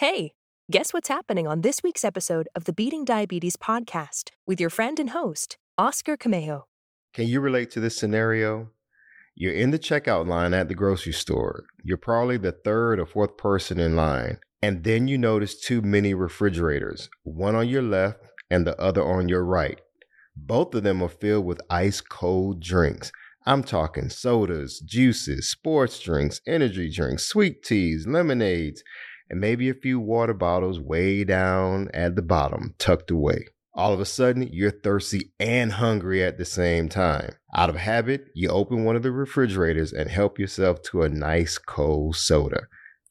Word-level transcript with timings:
Hey, 0.00 0.32
guess 0.70 0.94
what's 0.94 1.10
happening 1.10 1.46
on 1.46 1.60
this 1.60 1.82
week's 1.82 2.06
episode 2.06 2.48
of 2.54 2.64
the 2.64 2.72
Beating 2.72 3.04
Diabetes 3.04 3.56
podcast 3.56 4.30
with 4.46 4.58
your 4.58 4.70
friend 4.70 4.98
and 4.98 5.10
host, 5.10 5.58
Oscar 5.76 6.16
Camejo. 6.16 6.62
Can 7.12 7.26
you 7.26 7.38
relate 7.38 7.70
to 7.72 7.80
this 7.80 7.98
scenario? 7.98 8.70
You're 9.34 9.52
in 9.52 9.72
the 9.72 9.78
checkout 9.78 10.26
line 10.26 10.54
at 10.54 10.68
the 10.68 10.74
grocery 10.74 11.12
store. 11.12 11.64
You're 11.84 11.98
probably 11.98 12.38
the 12.38 12.52
third 12.52 12.98
or 12.98 13.04
fourth 13.04 13.36
person 13.36 13.78
in 13.78 13.94
line. 13.94 14.38
And 14.62 14.84
then 14.84 15.06
you 15.06 15.18
notice 15.18 15.60
two 15.60 15.82
mini 15.82 16.14
refrigerators, 16.14 17.10
one 17.24 17.54
on 17.54 17.68
your 17.68 17.82
left 17.82 18.20
and 18.50 18.66
the 18.66 18.80
other 18.80 19.04
on 19.04 19.28
your 19.28 19.44
right. 19.44 19.82
Both 20.34 20.74
of 20.74 20.82
them 20.82 21.02
are 21.02 21.10
filled 21.10 21.44
with 21.44 21.60
ice 21.68 22.00
cold 22.00 22.62
drinks. 22.62 23.12
I'm 23.44 23.62
talking 23.62 24.08
sodas, 24.08 24.80
juices, 24.80 25.50
sports 25.50 26.00
drinks, 26.00 26.40
energy 26.46 26.90
drinks, 26.90 27.24
sweet 27.24 27.62
teas, 27.62 28.06
lemonades, 28.06 28.82
and 29.30 29.40
maybe 29.40 29.70
a 29.70 29.74
few 29.74 30.00
water 30.00 30.34
bottles 30.34 30.80
way 30.80 31.24
down 31.24 31.88
at 31.94 32.16
the 32.16 32.22
bottom, 32.22 32.74
tucked 32.78 33.10
away. 33.10 33.46
All 33.72 33.92
of 33.92 34.00
a 34.00 34.04
sudden, 34.04 34.48
you're 34.52 34.72
thirsty 34.72 35.32
and 35.38 35.72
hungry 35.72 36.24
at 36.24 36.36
the 36.36 36.44
same 36.44 36.88
time. 36.88 37.30
Out 37.54 37.70
of 37.70 37.76
habit, 37.76 38.26
you 38.34 38.48
open 38.48 38.84
one 38.84 38.96
of 38.96 39.02
the 39.04 39.12
refrigerators 39.12 39.92
and 39.92 40.10
help 40.10 40.38
yourself 40.38 40.82
to 40.82 41.02
a 41.02 41.08
nice 41.08 41.56
cold 41.56 42.16
soda, 42.16 42.62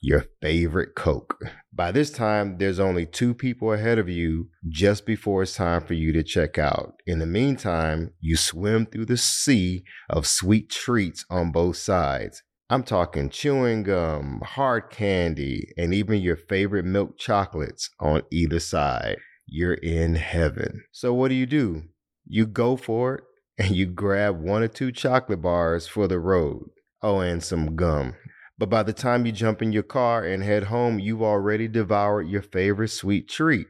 your 0.01 0.25
favorite 0.41 0.95
Coke. 0.95 1.39
By 1.73 1.93
this 1.93 2.11
time, 2.11 2.57
there's 2.57 2.79
only 2.79 3.05
two 3.05 3.33
people 3.33 3.71
ahead 3.71 3.99
of 3.99 4.09
you 4.09 4.49
just 4.67 5.05
before 5.05 5.43
it's 5.43 5.55
time 5.55 5.81
for 5.81 5.93
you 5.93 6.11
to 6.11 6.23
check 6.23 6.57
out. 6.57 6.95
In 7.07 7.19
the 7.19 7.25
meantime, 7.25 8.11
you 8.19 8.35
swim 8.35 8.85
through 8.85 9.05
the 9.05 9.17
sea 9.17 9.85
of 10.09 10.27
sweet 10.27 10.69
treats 10.69 11.25
on 11.29 11.53
both 11.53 11.77
sides. 11.77 12.43
I'm 12.71 12.83
talking 12.83 13.31
chewing 13.31 13.81
gum, 13.81 14.43
hard 14.45 14.91
candy, 14.91 15.73
and 15.75 15.91
even 15.91 16.21
your 16.21 16.35
favorite 16.35 16.85
milk 16.85 17.17
chocolates 17.17 17.89
on 17.99 18.21
either 18.31 18.59
side. 18.59 19.17
You're 19.47 19.73
in 19.73 20.13
heaven. 20.13 20.83
So, 20.91 21.11
what 21.11 21.29
do 21.29 21.33
you 21.33 21.47
do? 21.47 21.85
You 22.27 22.45
go 22.45 22.75
for 22.75 23.15
it 23.15 23.23
and 23.57 23.75
you 23.75 23.87
grab 23.87 24.39
one 24.39 24.61
or 24.61 24.67
two 24.67 24.91
chocolate 24.91 25.41
bars 25.41 25.87
for 25.87 26.07
the 26.07 26.19
road. 26.19 26.69
Oh, 27.01 27.21
and 27.21 27.43
some 27.43 27.75
gum. 27.75 28.13
But 28.59 28.69
by 28.69 28.83
the 28.83 28.93
time 28.93 29.25
you 29.25 29.31
jump 29.31 29.63
in 29.63 29.71
your 29.71 29.81
car 29.81 30.23
and 30.23 30.43
head 30.43 30.65
home, 30.65 30.99
you've 30.99 31.23
already 31.23 31.67
devoured 31.67 32.27
your 32.27 32.43
favorite 32.43 32.89
sweet 32.89 33.27
treat 33.27 33.65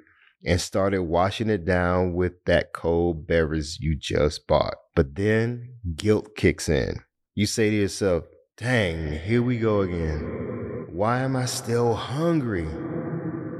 and 0.45 0.59
started 0.59 1.03
washing 1.03 1.49
it 1.49 1.63
down 1.63 2.13
with 2.15 2.43
that 2.45 2.73
cold 2.73 3.27
beverage 3.27 3.77
you 3.79 3.95
just 3.95 4.45
bought. 4.45 4.75
But 4.93 5.15
then 5.15 5.75
guilt 5.95 6.35
kicks 6.35 6.67
in. 6.67 6.99
You 7.33 7.45
say 7.45 7.69
to 7.69 7.75
yourself, 7.77 8.25
Dang, 8.59 9.13
here 9.13 9.41
we 9.41 9.57
go 9.57 9.79
again. 9.79 10.87
Why 10.89 11.21
am 11.21 11.37
I 11.37 11.45
still 11.45 11.93
hungry? 11.93 12.67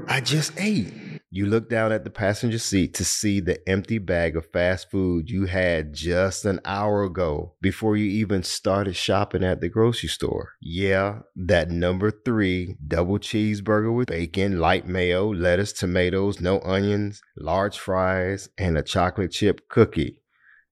I 0.06 0.20
just 0.20 0.52
ate. 0.60 0.92
You 1.30 1.46
look 1.46 1.70
down 1.70 1.90
at 1.90 2.04
the 2.04 2.10
passenger 2.10 2.58
seat 2.58 2.92
to 2.94 3.04
see 3.06 3.40
the 3.40 3.66
empty 3.66 3.96
bag 3.96 4.36
of 4.36 4.52
fast 4.52 4.90
food 4.90 5.30
you 5.30 5.46
had 5.46 5.94
just 5.94 6.44
an 6.44 6.60
hour 6.66 7.02
ago 7.02 7.54
before 7.62 7.96
you 7.96 8.10
even 8.10 8.42
started 8.42 8.94
shopping 8.94 9.42
at 9.42 9.62
the 9.62 9.70
grocery 9.70 10.10
store. 10.10 10.50
Yeah, 10.60 11.20
that 11.34 11.70
number 11.70 12.10
three 12.10 12.76
double 12.86 13.18
cheeseburger 13.18 13.96
with 13.96 14.08
bacon, 14.08 14.58
light 14.58 14.86
mayo, 14.86 15.32
lettuce, 15.32 15.72
tomatoes, 15.72 16.42
no 16.42 16.60
onions, 16.60 17.22
large 17.38 17.78
fries, 17.78 18.50
and 18.58 18.76
a 18.76 18.82
chocolate 18.82 19.30
chip 19.30 19.66
cookie. 19.70 20.18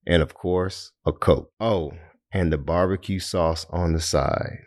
And 0.06 0.22
of 0.22 0.34
course, 0.34 0.92
a 1.06 1.12
Coke. 1.12 1.50
Oh, 1.58 1.92
and 2.32 2.52
the 2.52 2.58
barbecue 2.58 3.18
sauce 3.18 3.66
on 3.70 3.92
the 3.92 4.00
side. 4.00 4.58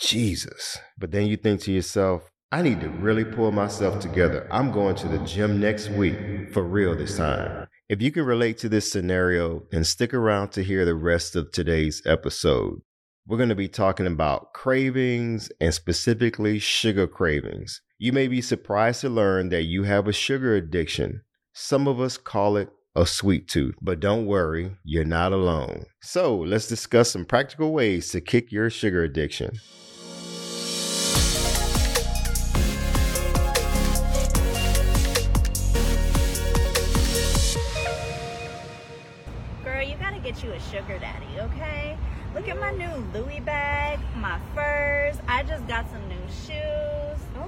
Jesus. 0.00 0.78
But 0.98 1.12
then 1.12 1.26
you 1.26 1.36
think 1.36 1.60
to 1.62 1.72
yourself, 1.72 2.30
I 2.50 2.62
need 2.62 2.80
to 2.82 2.88
really 2.88 3.24
pull 3.24 3.50
myself 3.52 4.00
together. 4.00 4.46
I'm 4.50 4.70
going 4.70 4.94
to 4.96 5.08
the 5.08 5.18
gym 5.18 5.60
next 5.60 5.88
week, 5.90 6.52
for 6.52 6.62
real 6.62 6.96
this 6.96 7.16
time. 7.16 7.66
If 7.88 8.00
you 8.00 8.12
can 8.12 8.24
relate 8.24 8.58
to 8.58 8.68
this 8.68 8.90
scenario, 8.90 9.64
then 9.70 9.84
stick 9.84 10.14
around 10.14 10.50
to 10.50 10.62
hear 10.62 10.84
the 10.84 10.94
rest 10.94 11.36
of 11.36 11.50
today's 11.50 12.00
episode. 12.06 12.80
We're 13.26 13.38
going 13.38 13.48
to 13.48 13.54
be 13.54 13.68
talking 13.68 14.06
about 14.06 14.52
cravings 14.52 15.50
and 15.60 15.74
specifically 15.74 16.58
sugar 16.58 17.06
cravings. 17.06 17.80
You 17.98 18.12
may 18.12 18.28
be 18.28 18.40
surprised 18.40 19.00
to 19.00 19.08
learn 19.08 19.48
that 19.48 19.62
you 19.62 19.84
have 19.84 20.06
a 20.06 20.12
sugar 20.12 20.54
addiction. 20.54 21.22
Some 21.52 21.88
of 21.88 22.00
us 22.00 22.18
call 22.18 22.56
it 22.56 22.68
a 22.96 23.06
sweet 23.06 23.48
tooth. 23.48 23.74
But 23.82 24.00
don't 24.00 24.26
worry, 24.26 24.76
you're 24.84 25.04
not 25.04 25.32
alone. 25.32 25.86
So 26.00 26.36
let's 26.36 26.68
discuss 26.68 27.10
some 27.10 27.24
practical 27.24 27.72
ways 27.72 28.10
to 28.10 28.20
kick 28.20 28.52
your 28.52 28.70
sugar 28.70 29.02
addiction. 29.02 29.58
Girl, 39.64 39.82
you 39.82 39.96
gotta 39.96 40.20
get 40.22 40.42
you 40.42 40.52
a 40.52 40.60
sugar 40.60 40.98
daddy, 40.98 41.40
okay? 41.40 41.98
Look 42.34 42.48
at 42.48 42.58
my 42.58 42.70
new 42.72 42.90
Louis 43.12 43.40
bag, 43.40 43.98
my 44.16 44.40
furs. 44.54 45.16
I 45.28 45.42
just 45.44 45.66
got 45.66 45.88
some 45.90 46.08
new 46.08 46.26
shoes. 46.46 47.03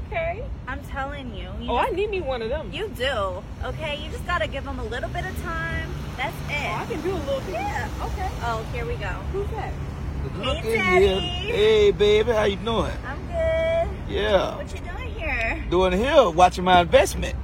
Okay. 0.06 0.44
I'm 0.68 0.80
telling 0.84 1.34
you. 1.34 1.48
you 1.60 1.70
Oh, 1.70 1.76
I 1.76 1.90
need 1.90 2.10
me 2.10 2.20
one 2.20 2.42
of 2.42 2.48
them. 2.48 2.70
You 2.72 2.88
do, 2.88 3.42
okay? 3.64 3.98
You 4.02 4.10
just 4.10 4.26
gotta 4.26 4.46
give 4.46 4.64
them 4.64 4.78
a 4.78 4.84
little 4.84 5.08
bit 5.10 5.24
of 5.26 5.36
time. 5.42 5.90
That's 6.16 6.36
it. 6.48 6.70
Oh, 6.70 6.82
I 6.82 6.86
can 6.86 7.00
do 7.02 7.12
a 7.12 7.18
little 7.26 7.40
bit. 7.40 7.54
Yeah. 7.54 7.88
Okay. 8.02 8.30
Oh, 8.42 8.64
here 8.72 8.86
we 8.86 8.94
go. 8.94 9.08
Who's 9.32 9.48
that? 9.50 9.72
Look 10.38 10.56
Hey, 10.58 10.78
at 10.78 10.84
Daddy. 10.84 11.04
you. 11.06 11.52
Hey, 11.52 11.90
baby, 11.92 12.32
how 12.32 12.44
you 12.44 12.56
doing? 12.56 12.92
I'm 13.06 13.26
good. 13.26 13.88
Yeah. 14.12 14.56
What 14.56 14.72
you 14.72 14.80
doing 14.80 15.10
here? 15.14 15.64
Doing 15.70 15.92
here, 15.92 16.30
watching 16.30 16.64
my 16.64 16.80
investment. 16.80 17.36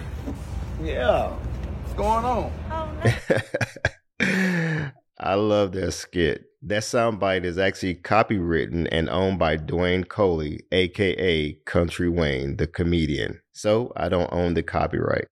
yeah. 0.82 1.28
What's 1.30 1.94
going 1.94 2.24
on? 2.24 2.52
Oh, 2.70 2.88
no. 4.20 4.90
I 5.18 5.34
love 5.34 5.72
that 5.72 5.92
skit. 5.92 6.49
That 6.62 6.82
soundbite 6.82 7.44
is 7.44 7.56
actually 7.56 7.94
copywritten 7.94 8.86
and 8.92 9.08
owned 9.08 9.38
by 9.38 9.56
Dwayne 9.56 10.06
Coley, 10.06 10.60
aka 10.70 11.54
Country 11.64 12.10
Wayne, 12.10 12.58
the 12.58 12.66
comedian. 12.66 13.40
So 13.54 13.94
I 13.96 14.10
don't 14.10 14.30
own 14.30 14.52
the 14.52 14.62
copyright. 14.62 15.24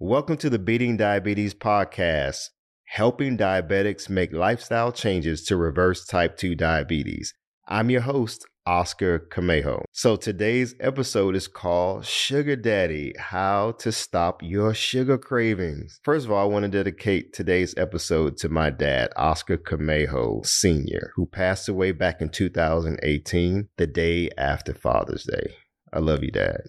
Welcome 0.00 0.36
to 0.38 0.50
the 0.50 0.58
Beating 0.58 0.96
Diabetes 0.96 1.54
podcast, 1.54 2.48
helping 2.86 3.38
diabetics 3.38 4.10
make 4.10 4.32
lifestyle 4.32 4.90
changes 4.90 5.44
to 5.44 5.56
reverse 5.56 6.04
type 6.04 6.36
2 6.36 6.56
diabetes. 6.56 7.32
I'm 7.68 7.88
your 7.88 8.00
host, 8.00 8.44
Oscar 8.66 9.18
Camejo. 9.18 9.84
So 9.92 10.16
today's 10.16 10.74
episode 10.80 11.36
is 11.36 11.48
called 11.48 12.04
Sugar 12.04 12.56
Daddy 12.56 13.14
How 13.18 13.72
to 13.78 13.92
Stop 13.92 14.42
Your 14.42 14.74
Sugar 14.74 15.18
Cravings. 15.18 16.00
First 16.02 16.26
of 16.26 16.32
all, 16.32 16.42
I 16.42 16.52
want 16.52 16.64
to 16.64 16.68
dedicate 16.68 17.32
today's 17.32 17.74
episode 17.76 18.36
to 18.38 18.48
my 18.48 18.70
dad, 18.70 19.10
Oscar 19.16 19.56
Camejo 19.56 20.44
Sr., 20.44 21.12
who 21.14 21.26
passed 21.26 21.68
away 21.68 21.92
back 21.92 22.20
in 22.20 22.28
2018, 22.28 23.68
the 23.76 23.86
day 23.86 24.30
after 24.36 24.74
Father's 24.74 25.24
Day. 25.24 25.54
I 25.92 26.00
love 26.00 26.22
you, 26.22 26.30
Dad. 26.30 26.62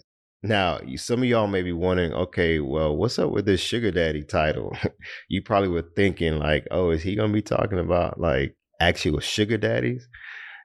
Now, 0.43 0.79
some 0.95 1.23
of 1.23 1.25
y'all 1.25 1.47
may 1.47 1.63
be 1.63 1.73
wondering, 1.73 2.13
okay, 2.13 2.59
well, 2.59 2.95
what's 2.95 3.17
up 3.17 3.31
with 3.31 3.45
this 3.45 3.59
sugar 3.59 3.91
daddy 3.91 4.23
title? 4.23 4.71
you 5.29 5.41
probably 5.41 5.69
were 5.69 5.89
thinking, 5.95 6.37
like, 6.37 6.67
oh, 6.69 6.91
is 6.91 7.01
he 7.01 7.15
going 7.15 7.31
to 7.31 7.33
be 7.33 7.41
talking 7.41 7.79
about 7.79 8.19
like 8.19 8.55
actual 8.79 9.19
sugar 9.19 9.57
daddies? 9.57 10.07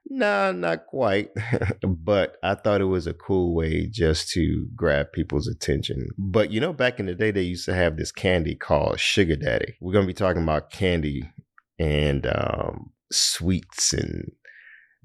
No, 0.09 0.51
not 0.51 0.85
quite. 0.87 1.29
but 1.81 2.37
I 2.43 2.55
thought 2.55 2.81
it 2.81 2.85
was 2.85 3.07
a 3.07 3.13
cool 3.13 3.55
way 3.55 3.87
just 3.87 4.29
to 4.31 4.67
grab 4.75 5.11
people's 5.13 5.47
attention. 5.47 6.07
But 6.17 6.51
you 6.51 6.59
know, 6.59 6.73
back 6.73 6.99
in 6.99 7.05
the 7.05 7.15
day, 7.15 7.31
they 7.31 7.41
used 7.41 7.65
to 7.65 7.73
have 7.73 7.97
this 7.97 8.11
candy 8.11 8.55
called 8.55 8.99
Sugar 8.99 9.35
Daddy. 9.35 9.75
We're 9.81 9.93
going 9.93 10.05
to 10.05 10.13
be 10.13 10.13
talking 10.13 10.43
about 10.43 10.71
candy 10.71 11.31
and 11.79 12.27
um, 12.27 12.91
sweets 13.11 13.93
and 13.93 14.31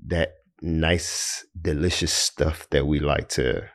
that 0.06 0.34
nice, 0.60 1.46
delicious 1.60 2.12
stuff 2.12 2.68
that 2.70 2.86
we 2.86 2.98
like 2.98 3.28
to 3.30 3.68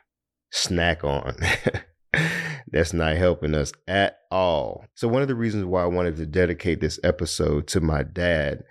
snack 0.50 1.04
on. 1.04 1.36
That's 2.68 2.92
not 2.92 3.16
helping 3.16 3.54
us 3.54 3.72
at 3.86 4.18
all. 4.30 4.84
So, 4.94 5.08
one 5.08 5.22
of 5.22 5.28
the 5.28 5.34
reasons 5.34 5.64
why 5.64 5.82
I 5.82 5.86
wanted 5.86 6.16
to 6.16 6.26
dedicate 6.26 6.80
this 6.80 6.98
episode 7.04 7.66
to 7.68 7.80
my 7.80 8.02
dad 8.02 8.62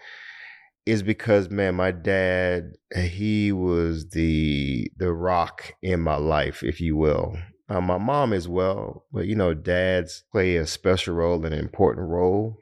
is 0.86 1.04
because 1.04 1.50
man 1.50 1.76
my 1.76 1.92
dad 1.92 2.74
he 2.96 3.52
was 3.52 4.10
the 4.10 4.92
the 4.98 5.12
rock 5.12 5.74
in 5.82 6.00
my 6.00 6.16
life 6.16 6.64
if 6.64 6.82
you 6.82 6.96
will. 6.96 7.38
Uh, 7.70 7.80
my 7.80 7.98
mom 7.98 8.34
as 8.34 8.48
well 8.48 9.06
but 9.12 9.26
you 9.26 9.36
know 9.36 9.54
dads 9.54 10.24
play 10.32 10.58
a 10.58 10.68
special 10.68 11.16
role 11.16 11.44
and 11.46 11.54
an 11.54 11.60
important 11.60 12.08
role 12.10 12.58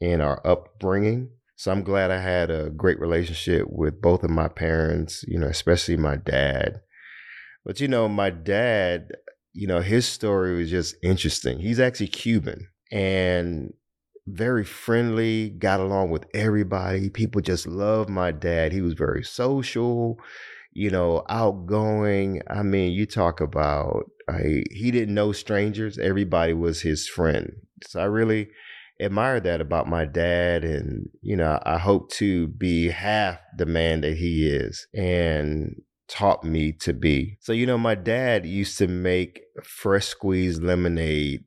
in 0.00 0.20
our 0.20 0.46
upbringing. 0.46 1.30
So 1.56 1.72
i'm 1.72 1.82
glad 1.82 2.10
i 2.10 2.18
had 2.18 2.50
a 2.50 2.70
great 2.70 3.00
relationship 3.00 3.66
with 3.68 4.00
both 4.02 4.22
of 4.22 4.30
my 4.30 4.48
parents 4.48 5.24
you 5.26 5.38
know 5.38 5.48
especially 5.48 5.96
my 5.96 6.16
dad. 6.16 6.80
But 7.64 7.80
you 7.80 7.88
know 7.88 8.08
my 8.08 8.30
dad 8.30 9.12
you 9.54 9.66
know 9.66 9.80
his 9.80 10.06
story 10.06 10.56
was 10.56 10.70
just 10.70 10.96
interesting. 11.02 11.58
He's 11.58 11.80
actually 11.80 12.08
cuban 12.08 12.68
and 12.90 13.72
very 14.26 14.64
friendly, 14.64 15.50
got 15.50 15.80
along 15.80 16.10
with 16.10 16.26
everybody. 16.34 17.10
People 17.10 17.40
just 17.40 17.66
loved 17.66 18.08
my 18.08 18.32
dad. 18.32 18.72
He 18.72 18.80
was 18.80 18.94
very 18.94 19.22
social. 19.24 20.18
you 20.74 20.90
know, 20.90 21.22
outgoing. 21.28 22.40
I 22.48 22.62
mean, 22.62 22.92
you 22.92 23.06
talk 23.06 23.40
about 23.40 24.10
I, 24.28 24.64
he 24.70 24.90
didn't 24.90 25.14
know 25.14 25.32
strangers. 25.32 25.98
Everybody 25.98 26.54
was 26.54 26.80
his 26.82 27.08
friend. 27.08 27.52
So 27.86 28.00
I 28.00 28.04
really 28.04 28.48
admire 29.00 29.40
that 29.40 29.60
about 29.60 29.88
my 29.88 30.04
dad. 30.04 30.64
And, 30.64 31.08
you 31.20 31.36
know, 31.36 31.58
I 31.64 31.78
hope 31.78 32.10
to 32.12 32.48
be 32.48 32.88
half 32.88 33.38
the 33.58 33.66
man 33.66 34.00
that 34.02 34.16
he 34.16 34.46
is 34.48 34.86
and 34.94 35.74
taught 36.08 36.44
me 36.44 36.72
to 36.80 36.92
be. 36.92 37.36
So, 37.40 37.52
you 37.52 37.66
know, 37.66 37.78
my 37.78 37.94
dad 37.94 38.46
used 38.46 38.78
to 38.78 38.86
make 38.86 39.42
fresh 39.62 40.06
squeezed 40.06 40.62
lemonade 40.62 41.44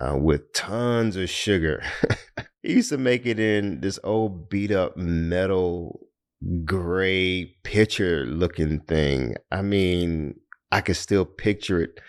uh, 0.00 0.16
with 0.16 0.52
tons 0.52 1.16
of 1.16 1.28
sugar. 1.30 1.82
he 2.62 2.74
used 2.74 2.90
to 2.90 2.98
make 2.98 3.26
it 3.26 3.38
in 3.38 3.80
this 3.80 3.98
old 4.04 4.48
beat 4.48 4.70
up 4.70 4.96
metal 4.96 6.00
gray 6.64 7.56
pitcher 7.62 8.26
looking 8.26 8.80
thing. 8.80 9.36
I 9.50 9.62
mean, 9.62 10.34
I 10.72 10.80
could 10.80 10.96
still 10.96 11.24
picture 11.24 11.80
it 11.80 12.00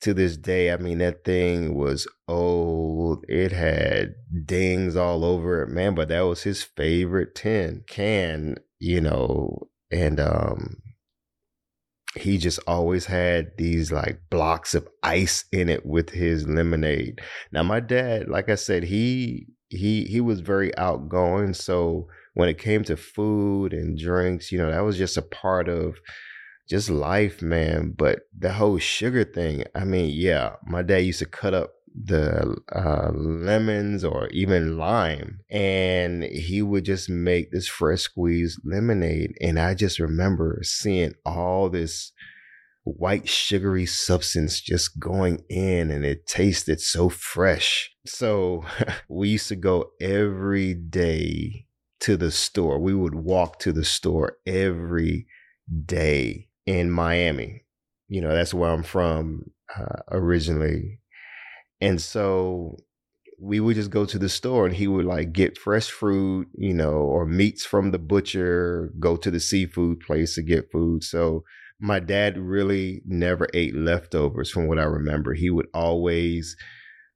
to 0.00 0.14
this 0.14 0.36
day. 0.36 0.72
I 0.72 0.76
mean, 0.76 0.98
that 0.98 1.24
thing 1.24 1.74
was 1.74 2.06
old. 2.26 3.24
It 3.28 3.52
had 3.52 4.14
dings 4.44 4.96
all 4.96 5.24
over 5.24 5.62
it, 5.62 5.68
man. 5.68 5.94
But 5.94 6.08
that 6.08 6.22
was 6.22 6.42
his 6.42 6.62
favorite 6.62 7.34
tin 7.34 7.84
can, 7.86 8.56
you 8.78 9.00
know, 9.00 9.68
and 9.90 10.20
um, 10.20 10.78
he 12.18 12.38
just 12.38 12.60
always 12.66 13.06
had 13.06 13.52
these 13.56 13.92
like 13.92 14.20
blocks 14.30 14.74
of 14.74 14.88
ice 15.02 15.44
in 15.52 15.68
it 15.68 15.84
with 15.86 16.10
his 16.10 16.46
lemonade. 16.46 17.20
Now, 17.52 17.62
my 17.62 17.80
dad, 17.80 18.28
like 18.28 18.48
I 18.48 18.54
said, 18.54 18.84
he 18.84 19.46
he 19.68 20.04
he 20.04 20.20
was 20.20 20.40
very 20.40 20.76
outgoing, 20.76 21.54
so 21.54 22.08
when 22.34 22.48
it 22.48 22.58
came 22.58 22.84
to 22.84 22.96
food 22.96 23.72
and 23.72 23.98
drinks, 23.98 24.52
you 24.52 24.58
know, 24.58 24.70
that 24.70 24.84
was 24.84 24.96
just 24.96 25.16
a 25.16 25.22
part 25.22 25.68
of 25.68 25.96
just 26.68 26.90
life, 26.90 27.42
man. 27.42 27.94
But 27.96 28.20
the 28.36 28.52
whole 28.52 28.78
sugar 28.78 29.24
thing, 29.24 29.64
I 29.74 29.84
mean, 29.84 30.10
yeah, 30.14 30.56
my 30.66 30.82
dad 30.82 30.98
used 30.98 31.18
to 31.20 31.26
cut 31.26 31.54
up 31.54 31.72
the 31.94 32.56
uh, 32.74 33.10
lemons 33.12 34.04
or 34.04 34.28
even 34.28 34.78
lime, 34.78 35.40
and 35.50 36.24
he 36.24 36.62
would 36.62 36.84
just 36.84 37.08
make 37.08 37.50
this 37.50 37.68
fresh 37.68 38.02
squeezed 38.02 38.60
lemonade. 38.64 39.34
And 39.40 39.58
I 39.58 39.74
just 39.74 39.98
remember 39.98 40.60
seeing 40.62 41.14
all 41.24 41.68
this 41.70 42.12
white 42.96 43.28
sugary 43.28 43.86
substance 43.86 44.60
just 44.60 44.98
going 44.98 45.44
in 45.48 45.90
and 45.90 46.04
it 46.04 46.26
tasted 46.26 46.80
so 46.80 47.08
fresh. 47.08 47.90
So 48.06 48.64
we 49.08 49.30
used 49.30 49.48
to 49.48 49.56
go 49.56 49.90
every 50.00 50.74
day 50.74 51.66
to 52.00 52.16
the 52.16 52.30
store. 52.30 52.78
We 52.78 52.94
would 52.94 53.14
walk 53.14 53.58
to 53.60 53.72
the 53.72 53.84
store 53.84 54.38
every 54.46 55.26
day 55.84 56.48
in 56.66 56.90
Miami. 56.90 57.64
You 58.08 58.22
know, 58.22 58.34
that's 58.34 58.54
where 58.54 58.70
I'm 58.70 58.82
from 58.82 59.50
uh, 59.76 60.02
originally. 60.10 61.00
And 61.80 62.00
so 62.00 62.76
we 63.40 63.60
would 63.60 63.76
just 63.76 63.90
go 63.90 64.04
to 64.04 64.18
the 64.18 64.28
store 64.28 64.66
and 64.66 64.74
he 64.74 64.88
would 64.88 65.04
like 65.04 65.32
get 65.32 65.56
fresh 65.56 65.88
fruit, 65.88 66.48
you 66.54 66.74
know, 66.74 66.92
or 66.92 67.24
meats 67.24 67.64
from 67.64 67.92
the 67.92 67.98
butcher, 67.98 68.92
go 68.98 69.16
to 69.16 69.30
the 69.30 69.40
seafood 69.40 70.00
place 70.00 70.34
to 70.34 70.42
get 70.42 70.72
food. 70.72 71.04
So 71.04 71.44
my 71.80 72.00
dad 72.00 72.36
really 72.36 73.02
never 73.06 73.46
ate 73.54 73.76
leftovers 73.76 74.50
from 74.50 74.66
what 74.66 74.78
I 74.78 74.84
remember. 74.84 75.34
He 75.34 75.50
would 75.50 75.68
always 75.72 76.56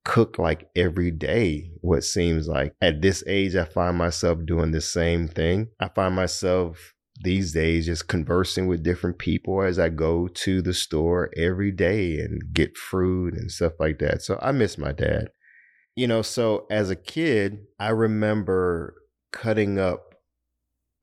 cook 0.05 0.39
like 0.39 0.69
every 0.77 1.11
day, 1.11 1.71
what 1.81 2.05
seems 2.05 2.47
like. 2.47 2.73
At 2.81 3.03
this 3.03 3.25
age, 3.27 3.57
I 3.57 3.65
find 3.65 3.97
myself 3.97 4.39
doing 4.47 4.71
the 4.71 4.81
same 4.81 5.29
thing. 5.29 5.69
I 5.81 5.89
find 5.89 6.15
myself 6.15 6.95
these 7.23 7.53
days 7.53 7.87
just 7.87 8.09
conversing 8.09 8.67
with 8.67 8.83
different 8.83 9.19
people 9.19 9.63
as 9.63 9.79
I 9.79 9.89
go 9.89 10.29
to 10.29 10.63
the 10.63 10.75
store 10.75 11.31
every 11.37 11.71
day 11.71 12.19
and 12.19 12.53
get 12.53 12.77
fruit 12.77 13.35
and 13.35 13.51
stuff 13.51 13.73
like 13.79 13.99
that. 14.01 14.23
So 14.23 14.39
I 14.43 14.53
miss 14.53 14.79
my 14.79 14.93
dad. 14.93 15.29
You 15.95 16.07
know, 16.07 16.23
so 16.23 16.67
as 16.71 16.91
a 16.91 16.97
kid, 16.97 17.67
I 17.79 17.91
remember 17.91 18.95
cutting 19.33 19.79
up 19.79 20.15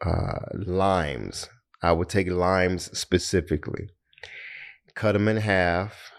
uh, 0.06 0.39
limes. 0.54 1.48
I 1.81 1.92
would 1.92 2.10
take 2.10 2.30
limes 2.30 2.98
specifically, 2.98 3.89
cut 4.95 5.13
them 5.13 5.27
in 5.27 5.38
half, 5.38 6.12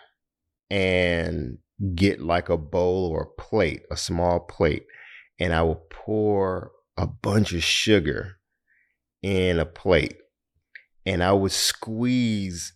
and 0.71 1.59
get 1.95 2.21
like 2.21 2.49
a 2.49 2.57
bowl 2.57 3.11
or 3.11 3.23
a 3.23 3.43
plate, 3.43 3.83
a 3.91 3.97
small 3.97 4.41
plate, 4.41 4.85
and 5.39 5.53
I 5.53 5.63
would 5.63 5.91
pour 5.91 6.73
a 6.97 7.07
bunch 7.07 7.53
of 7.53 7.63
sugar 7.63 8.40
in 9.23 9.59
a 9.59 9.67
plate 9.67 10.17
and 11.07 11.23
I 11.23 11.33
would 11.33 11.53
squeeze 11.53 12.75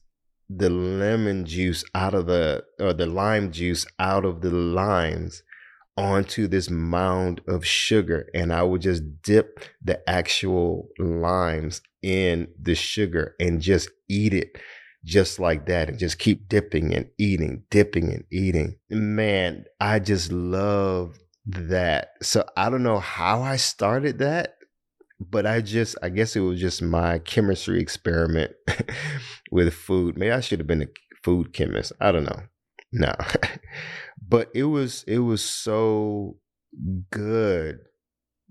the 0.48 0.70
lemon 0.70 1.44
juice 1.44 1.84
out 1.94 2.14
of 2.14 2.26
the 2.26 2.64
or 2.78 2.92
the 2.92 3.06
lime 3.06 3.50
juice 3.50 3.86
out 3.98 4.24
of 4.24 4.40
the 4.40 4.50
limes 4.50 5.42
onto 5.96 6.48
this 6.48 6.68
mound 6.68 7.40
of 7.46 7.64
sugar 7.64 8.28
and 8.34 8.52
I 8.52 8.62
would 8.62 8.82
just 8.82 9.22
dip 9.22 9.60
the 9.82 10.08
actual 10.08 10.88
limes 10.98 11.80
in 12.02 12.48
the 12.60 12.74
sugar 12.74 13.34
and 13.40 13.60
just 13.60 13.88
eat 14.08 14.34
it 14.34 14.58
just 15.04 15.38
like 15.38 15.66
that 15.66 15.88
and 15.88 15.98
just 15.98 16.18
keep 16.18 16.48
dipping 16.48 16.94
and 16.94 17.08
eating, 17.18 17.62
dipping 17.70 18.12
and 18.12 18.24
eating. 18.32 18.76
Man, 18.90 19.64
I 19.78 19.98
just 19.98 20.32
love 20.32 21.18
that. 21.46 22.08
So 22.22 22.44
I 22.56 22.70
don't 22.70 22.82
know 22.82 22.98
how 22.98 23.42
I 23.42 23.56
started 23.56 24.18
that 24.18 24.56
but 25.20 25.46
I 25.46 25.60
just, 25.60 25.96
I 26.02 26.08
guess 26.08 26.36
it 26.36 26.40
was 26.40 26.60
just 26.60 26.82
my 26.82 27.18
chemistry 27.20 27.80
experiment 27.80 28.52
with 29.50 29.72
food. 29.74 30.18
Maybe 30.18 30.32
I 30.32 30.40
should 30.40 30.58
have 30.58 30.66
been 30.66 30.82
a 30.82 30.88
food 31.22 31.52
chemist. 31.52 31.92
I 32.00 32.12
don't 32.12 32.24
know. 32.24 32.42
No, 32.92 33.14
but 34.28 34.50
it 34.54 34.64
was, 34.64 35.04
it 35.06 35.18
was 35.18 35.42
so 35.42 36.36
good, 37.10 37.78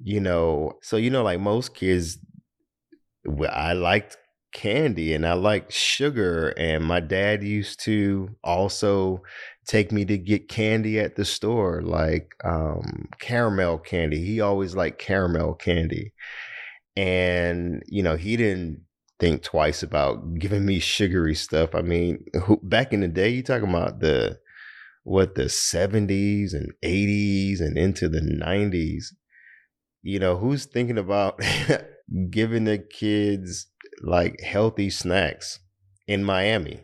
you 0.02 0.20
know. 0.20 0.74
So, 0.82 0.98
you 0.98 1.10
know, 1.10 1.24
like 1.24 1.40
most 1.40 1.74
kids, 1.74 2.18
I 3.50 3.74
liked 3.74 4.18
candy 4.54 5.14
and 5.14 5.26
I 5.26 5.34
liked 5.34 5.72
sugar. 5.72 6.50
And 6.58 6.84
my 6.84 7.00
dad 7.00 7.42
used 7.42 7.82
to 7.86 8.30
also 8.44 9.22
take 9.66 9.94
me 9.94 10.04
to 10.06 10.18
get 10.18 10.50
candy 10.50 11.00
at 11.00 11.16
the 11.16 11.24
store, 11.24 11.82
like 11.82 12.36
um, 12.44 13.08
caramel 13.20 13.78
candy. 13.78 14.26
He 14.26 14.42
always 14.42 14.76
liked 14.76 15.00
caramel 15.00 15.54
candy 15.54 16.14
and 16.96 17.84
you 17.88 18.04
know 18.04 18.16
he 18.16 18.38
didn't 18.38 18.82
think 19.20 19.42
twice 19.42 19.84
about 19.84 20.38
giving 20.40 20.66
me 20.66 20.80
sugary 20.80 21.36
stuff. 21.36 21.74
I 21.76 21.82
mean, 21.82 22.26
who, 22.44 22.60
back 22.64 22.94
in 22.94 23.02
the 23.02 23.08
day, 23.08 23.30
you 23.30 23.44
talking 23.44 23.70
about 23.70 24.00
the 24.00 24.40
what 25.04 25.36
the 25.36 25.44
70s 25.44 26.54
and 26.54 26.72
80s 26.84 27.60
and 27.60 27.78
into 27.78 28.08
the 28.08 28.22
90s. 28.22 29.06
You 30.02 30.20
know, 30.20 30.38
who's 30.38 30.66
thinking 30.66 30.98
about 30.98 31.40
giving 32.30 32.66
the 32.66 32.78
kids 32.78 33.68
like 34.02 34.42
healthy 34.42 34.90
snacks 34.90 35.60
in 36.08 36.24
Miami? 36.24 36.82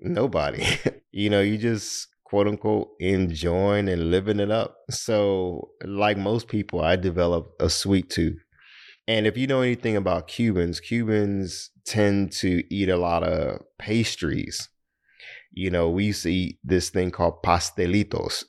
Nobody. 0.00 0.64
you 1.12 1.30
know, 1.30 1.40
you 1.40 1.58
just 1.58 2.08
quote 2.24 2.48
unquote 2.48 2.90
enjoying 3.00 3.88
and 3.88 4.10
living 4.10 4.40
it 4.40 4.50
up. 4.50 4.76
So, 4.90 5.70
like 5.84 6.18
most 6.18 6.48
people, 6.48 6.82
I 6.82 6.96
developed 6.96 7.60
a 7.60 7.70
sweet 7.70 8.10
tooth. 8.10 8.42
And 9.08 9.26
if 9.26 9.36
you 9.36 9.46
know 9.46 9.60
anything 9.60 9.96
about 9.96 10.26
Cubans, 10.26 10.80
Cubans 10.80 11.70
tend 11.84 12.32
to 12.32 12.62
eat 12.74 12.88
a 12.88 12.96
lot 12.96 13.22
of 13.22 13.60
pastries. 13.78 14.68
You 15.52 15.70
know, 15.70 15.88
we 15.88 16.06
used 16.06 16.24
to 16.24 16.32
eat 16.32 16.58
this 16.64 16.90
thing 16.90 17.10
called 17.12 17.42
pastelitos. 17.44 18.44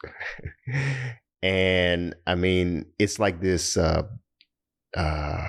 and 1.43 2.15
I 2.25 2.35
mean, 2.35 2.85
it's 2.97 3.19
like 3.19 3.39
this 3.39 3.77
uh 3.77 4.03
uh 4.95 5.47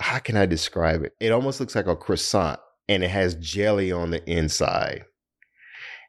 how 0.00 0.18
can 0.20 0.36
I 0.36 0.46
describe 0.46 1.02
it? 1.02 1.14
It 1.20 1.32
almost 1.32 1.58
looks 1.58 1.74
like 1.74 1.88
a 1.88 1.96
croissant 1.96 2.60
and 2.88 3.02
it 3.02 3.10
has 3.10 3.34
jelly 3.34 3.90
on 3.90 4.10
the 4.10 4.24
inside. 4.30 5.04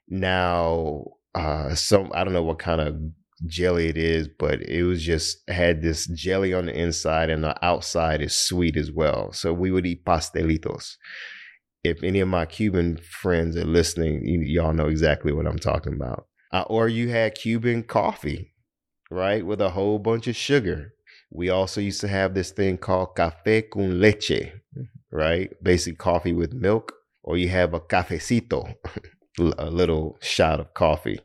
Now, 0.07 1.05
uh 1.33 1.73
some 1.73 2.11
I 2.13 2.23
don't 2.23 2.33
know 2.33 2.43
what 2.43 2.59
kind 2.59 2.79
of 2.79 2.95
jelly 3.45 3.87
it 3.87 3.97
is, 3.97 4.27
but 4.27 4.61
it 4.61 4.83
was 4.83 5.03
just 5.03 5.49
had 5.49 5.81
this 5.81 6.07
jelly 6.07 6.53
on 6.53 6.65
the 6.65 6.77
inside 6.77 7.29
and 7.29 7.43
the 7.43 7.65
outside 7.65 8.21
is 8.21 8.37
sweet 8.37 8.77
as 8.77 8.91
well. 8.91 9.31
So 9.33 9.53
we 9.53 9.71
would 9.71 9.85
eat 9.85 10.05
pastelitos. 10.05 10.95
If 11.83 12.03
any 12.03 12.19
of 12.19 12.27
my 12.27 12.45
Cuban 12.45 12.97
friends 12.97 13.55
are 13.55 13.65
listening, 13.65 14.21
y'all 14.45 14.73
know 14.73 14.87
exactly 14.87 15.31
what 15.31 15.47
I'm 15.47 15.59
talking 15.59 15.93
about. 15.93 16.27
Uh, 16.51 16.63
or 16.67 16.87
you 16.89 17.09
had 17.09 17.35
Cuban 17.35 17.83
coffee, 17.83 18.53
right, 19.09 19.45
with 19.45 19.61
a 19.61 19.69
whole 19.69 19.99
bunch 19.99 20.27
of 20.27 20.35
sugar. 20.35 20.93
We 21.31 21.49
also 21.49 21.79
used 21.79 22.01
to 22.01 22.07
have 22.07 22.33
this 22.33 22.51
thing 22.51 22.77
called 22.77 23.15
café 23.15 23.69
con 23.69 24.01
leche, 24.01 24.51
right? 25.11 25.51
Basic 25.63 25.97
coffee 25.97 26.33
with 26.33 26.53
milk. 26.53 26.93
Or 27.21 27.37
you 27.37 27.49
have 27.49 27.73
a 27.73 27.79
cafecito, 27.79 28.73
a 29.39 29.69
little 29.69 30.17
shot 30.21 30.59
of 30.59 30.73
coffee 30.73 31.19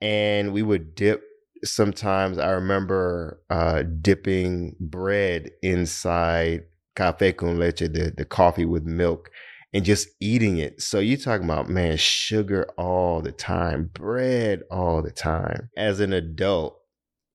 and 0.00 0.52
we 0.52 0.62
would 0.62 0.94
dip 0.94 1.22
sometimes 1.62 2.38
i 2.38 2.50
remember 2.50 3.42
uh, 3.50 3.82
dipping 4.00 4.74
bread 4.80 5.50
inside 5.62 6.62
cafe 7.00 7.32
con 7.32 7.58
leche, 7.58 7.78
the, 7.78 8.12
the 8.16 8.24
coffee 8.24 8.64
with 8.64 8.84
milk, 8.84 9.30
and 9.72 9.84
just 9.84 10.08
eating 10.20 10.58
it. 10.58 10.80
So 10.82 10.98
you're 10.98 11.16
talking 11.16 11.44
about, 11.44 11.68
man, 11.68 11.96
sugar 11.96 12.68
all 12.76 13.22
the 13.22 13.32
time, 13.32 13.90
bread 13.92 14.62
all 14.70 15.02
the 15.02 15.10
time. 15.10 15.70
As 15.76 16.00
an 16.00 16.12
adult, 16.12 16.78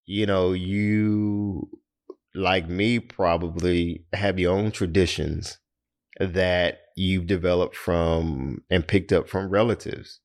you 0.06 0.26
know, 0.26 0.54
you, 0.54 1.68
like 2.36 2.70
me, 2.70 3.00
probably 3.00 4.06
have 4.14 4.38
your 4.38 4.56
own 4.56 4.72
traditions 4.72 5.58
that 6.20 6.80
you've 6.96 7.28
developed 7.28 7.76
from 7.76 8.64
and 8.70 8.88
picked 8.88 9.12
up 9.12 9.28
from 9.28 9.50
relatives. 9.50 10.20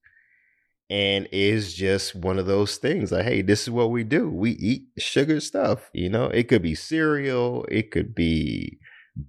And 0.91 1.29
is 1.31 1.73
just 1.73 2.17
one 2.17 2.39
of 2.39 2.47
those 2.47 2.77
things 2.77 3.13
like, 3.13 3.25
hey, 3.25 3.43
this 3.43 3.63
is 3.63 3.71
what 3.71 3.91
we 3.91 4.03
do. 4.03 4.29
We 4.29 4.51
eat 4.53 4.87
sugar 4.99 5.39
stuff. 5.39 5.89
You 5.95 6.09
know, 6.09 6.27
it 6.27 6.49
could 6.49 6.63
be 6.63 6.75
cereal, 6.75 7.65
it 7.69 7.93
could 7.93 8.13
be 8.15 8.81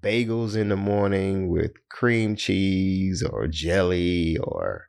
bagels 0.01 0.55
in 0.55 0.69
the 0.69 0.75
morning 0.75 1.49
with 1.49 1.73
cream 1.89 2.35
cheese 2.35 3.23
or 3.23 3.47
jelly 3.47 4.37
or 4.37 4.87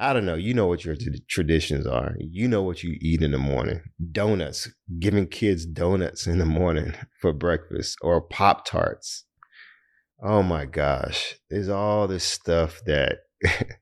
I 0.00 0.12
don't 0.12 0.26
know. 0.26 0.36
You 0.36 0.54
know 0.54 0.66
what 0.68 0.84
your 0.84 0.94
t- 0.94 1.22
traditions 1.28 1.84
are. 1.84 2.14
You 2.20 2.46
know 2.46 2.62
what 2.62 2.84
you 2.84 2.96
eat 3.00 3.20
in 3.20 3.32
the 3.32 3.38
morning. 3.38 3.80
Donuts, 4.12 4.68
giving 5.00 5.26
kids 5.26 5.66
donuts 5.66 6.28
in 6.28 6.38
the 6.38 6.46
morning 6.46 6.94
for 7.20 7.32
breakfast 7.32 7.98
or 8.00 8.20
Pop 8.20 8.64
Tarts. 8.64 9.24
Oh 10.22 10.44
my 10.44 10.66
gosh. 10.66 11.34
There's 11.50 11.68
all 11.68 12.06
this 12.06 12.22
stuff 12.22 12.80
that 12.86 13.18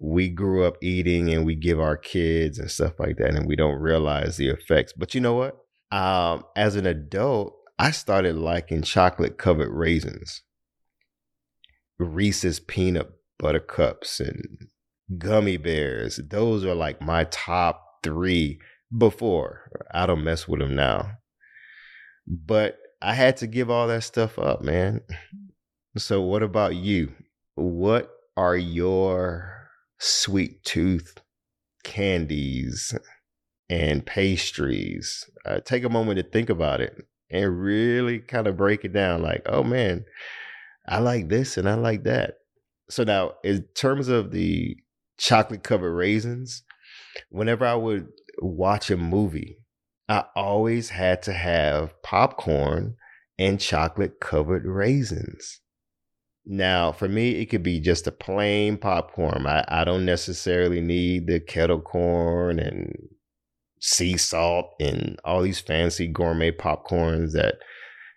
we 0.00 0.28
grew 0.28 0.64
up 0.64 0.76
eating 0.82 1.32
and 1.32 1.44
we 1.44 1.54
give 1.54 1.80
our 1.80 1.96
kids 1.96 2.58
and 2.58 2.70
stuff 2.70 2.94
like 2.98 3.16
that, 3.16 3.34
and 3.34 3.46
we 3.46 3.56
don't 3.56 3.80
realize 3.80 4.36
the 4.36 4.48
effects. 4.48 4.92
But 4.92 5.14
you 5.14 5.20
know 5.20 5.34
what? 5.34 5.58
Um, 5.96 6.44
as 6.56 6.76
an 6.76 6.86
adult, 6.86 7.56
I 7.78 7.90
started 7.90 8.36
liking 8.36 8.82
chocolate 8.82 9.38
covered 9.38 9.70
raisins, 9.70 10.42
Reese's 11.98 12.60
peanut 12.60 13.10
butter 13.38 13.60
cups, 13.60 14.20
and 14.20 14.68
gummy 15.18 15.56
bears. 15.56 16.20
Those 16.30 16.64
are 16.64 16.74
like 16.74 17.00
my 17.00 17.24
top 17.24 17.82
three 18.02 18.58
before. 18.96 19.70
I 19.92 20.06
don't 20.06 20.24
mess 20.24 20.48
with 20.48 20.60
them 20.60 20.74
now. 20.74 21.12
But 22.26 22.78
I 23.02 23.14
had 23.14 23.36
to 23.38 23.46
give 23.46 23.70
all 23.70 23.86
that 23.88 24.02
stuff 24.02 24.38
up, 24.38 24.62
man. 24.62 25.02
So, 25.96 26.22
what 26.22 26.42
about 26.42 26.74
you? 26.74 27.12
What 27.54 28.10
are 28.36 28.56
your 28.56 29.53
sweet 30.04 30.62
tooth 30.64 31.20
candies 31.82 32.96
and 33.68 34.04
pastries? 34.04 35.28
Uh, 35.44 35.60
take 35.60 35.84
a 35.84 35.88
moment 35.88 36.18
to 36.18 36.22
think 36.22 36.50
about 36.50 36.80
it 36.80 36.96
and 37.30 37.60
really 37.60 38.18
kind 38.18 38.46
of 38.46 38.56
break 38.56 38.84
it 38.84 38.92
down 38.92 39.22
like, 39.22 39.42
oh 39.46 39.62
man, 39.62 40.04
I 40.86 40.98
like 40.98 41.28
this 41.28 41.56
and 41.56 41.68
I 41.68 41.74
like 41.74 42.04
that. 42.04 42.34
So, 42.90 43.04
now 43.04 43.34
in 43.42 43.62
terms 43.74 44.08
of 44.08 44.30
the 44.30 44.76
chocolate 45.18 45.62
covered 45.62 45.94
raisins, 45.94 46.62
whenever 47.30 47.64
I 47.64 47.74
would 47.74 48.08
watch 48.40 48.90
a 48.90 48.96
movie, 48.96 49.58
I 50.08 50.24
always 50.36 50.90
had 50.90 51.22
to 51.22 51.32
have 51.32 52.00
popcorn 52.02 52.96
and 53.38 53.60
chocolate 53.60 54.20
covered 54.20 54.66
raisins. 54.66 55.60
Now, 56.46 56.92
for 56.92 57.08
me, 57.08 57.40
it 57.40 57.46
could 57.46 57.62
be 57.62 57.80
just 57.80 58.06
a 58.06 58.12
plain 58.12 58.76
popcorn. 58.76 59.46
I, 59.46 59.64
I 59.68 59.84
don't 59.84 60.04
necessarily 60.04 60.80
need 60.80 61.26
the 61.26 61.40
kettle 61.40 61.80
corn 61.80 62.58
and 62.58 63.08
sea 63.80 64.16
salt 64.16 64.74
and 64.80 65.18
all 65.24 65.42
these 65.42 65.60
fancy 65.60 66.06
gourmet 66.06 66.50
popcorns 66.50 67.32
that 67.32 67.56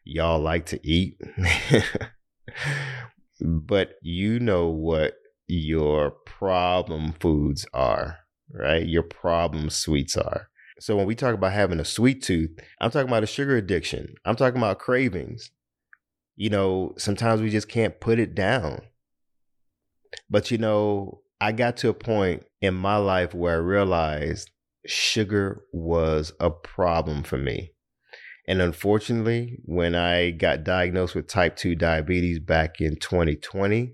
y'all 0.04 0.40
like 0.40 0.66
to 0.68 0.80
eat. 0.88 1.20
but 3.42 3.92
you 4.02 4.40
know 4.40 4.68
what 4.68 5.16
your 5.48 6.12
problem 6.12 7.14
foods 7.20 7.66
are, 7.74 8.20
right? 8.52 8.86
Your 8.86 9.04
problem 9.04 9.70
sweets 9.70 10.18
are. 10.18 10.50
So 10.80 10.96
when 10.96 11.06
we 11.06 11.16
talk 11.16 11.34
about 11.34 11.54
having 11.54 11.80
a 11.80 11.86
sweet 11.86 12.22
tooth, 12.22 12.52
I'm 12.80 12.92
talking 12.92 13.10
about 13.10 13.24
a 13.24 13.28
sugar 13.28 13.58
addiction. 13.58 14.16
I'm 14.26 14.36
talking 14.36 14.60
about 14.60 14.80
cravings. 14.80 15.52
You 16.38 16.52
know, 16.52 16.94
sometimes 16.98 17.42
we 17.42 17.50
just 17.50 17.68
can't 17.68 18.00
put 18.00 18.20
it 18.20 18.34
down. 18.36 18.82
But 20.30 20.52
you 20.52 20.58
know, 20.58 21.22
I 21.42 21.52
got 21.52 21.78
to 21.78 21.90
a 21.90 21.94
point 21.94 22.46
in 22.62 22.74
my 22.74 22.98
life 22.98 23.34
where 23.34 23.56
I 23.56 23.58
realized 23.60 24.52
sugar 24.86 25.64
was 25.74 26.32
a 26.40 26.50
problem 26.50 27.24
for 27.24 27.38
me. 27.38 27.72
And 28.48 28.62
unfortunately, 28.62 29.58
when 29.66 29.94
I 29.94 30.32
got 30.32 30.64
diagnosed 30.64 31.16
with 31.16 31.28
type 31.28 31.58
2 31.58 31.76
diabetes 31.76 32.40
back 32.40 32.80
in 32.80 32.96
2020 32.96 33.94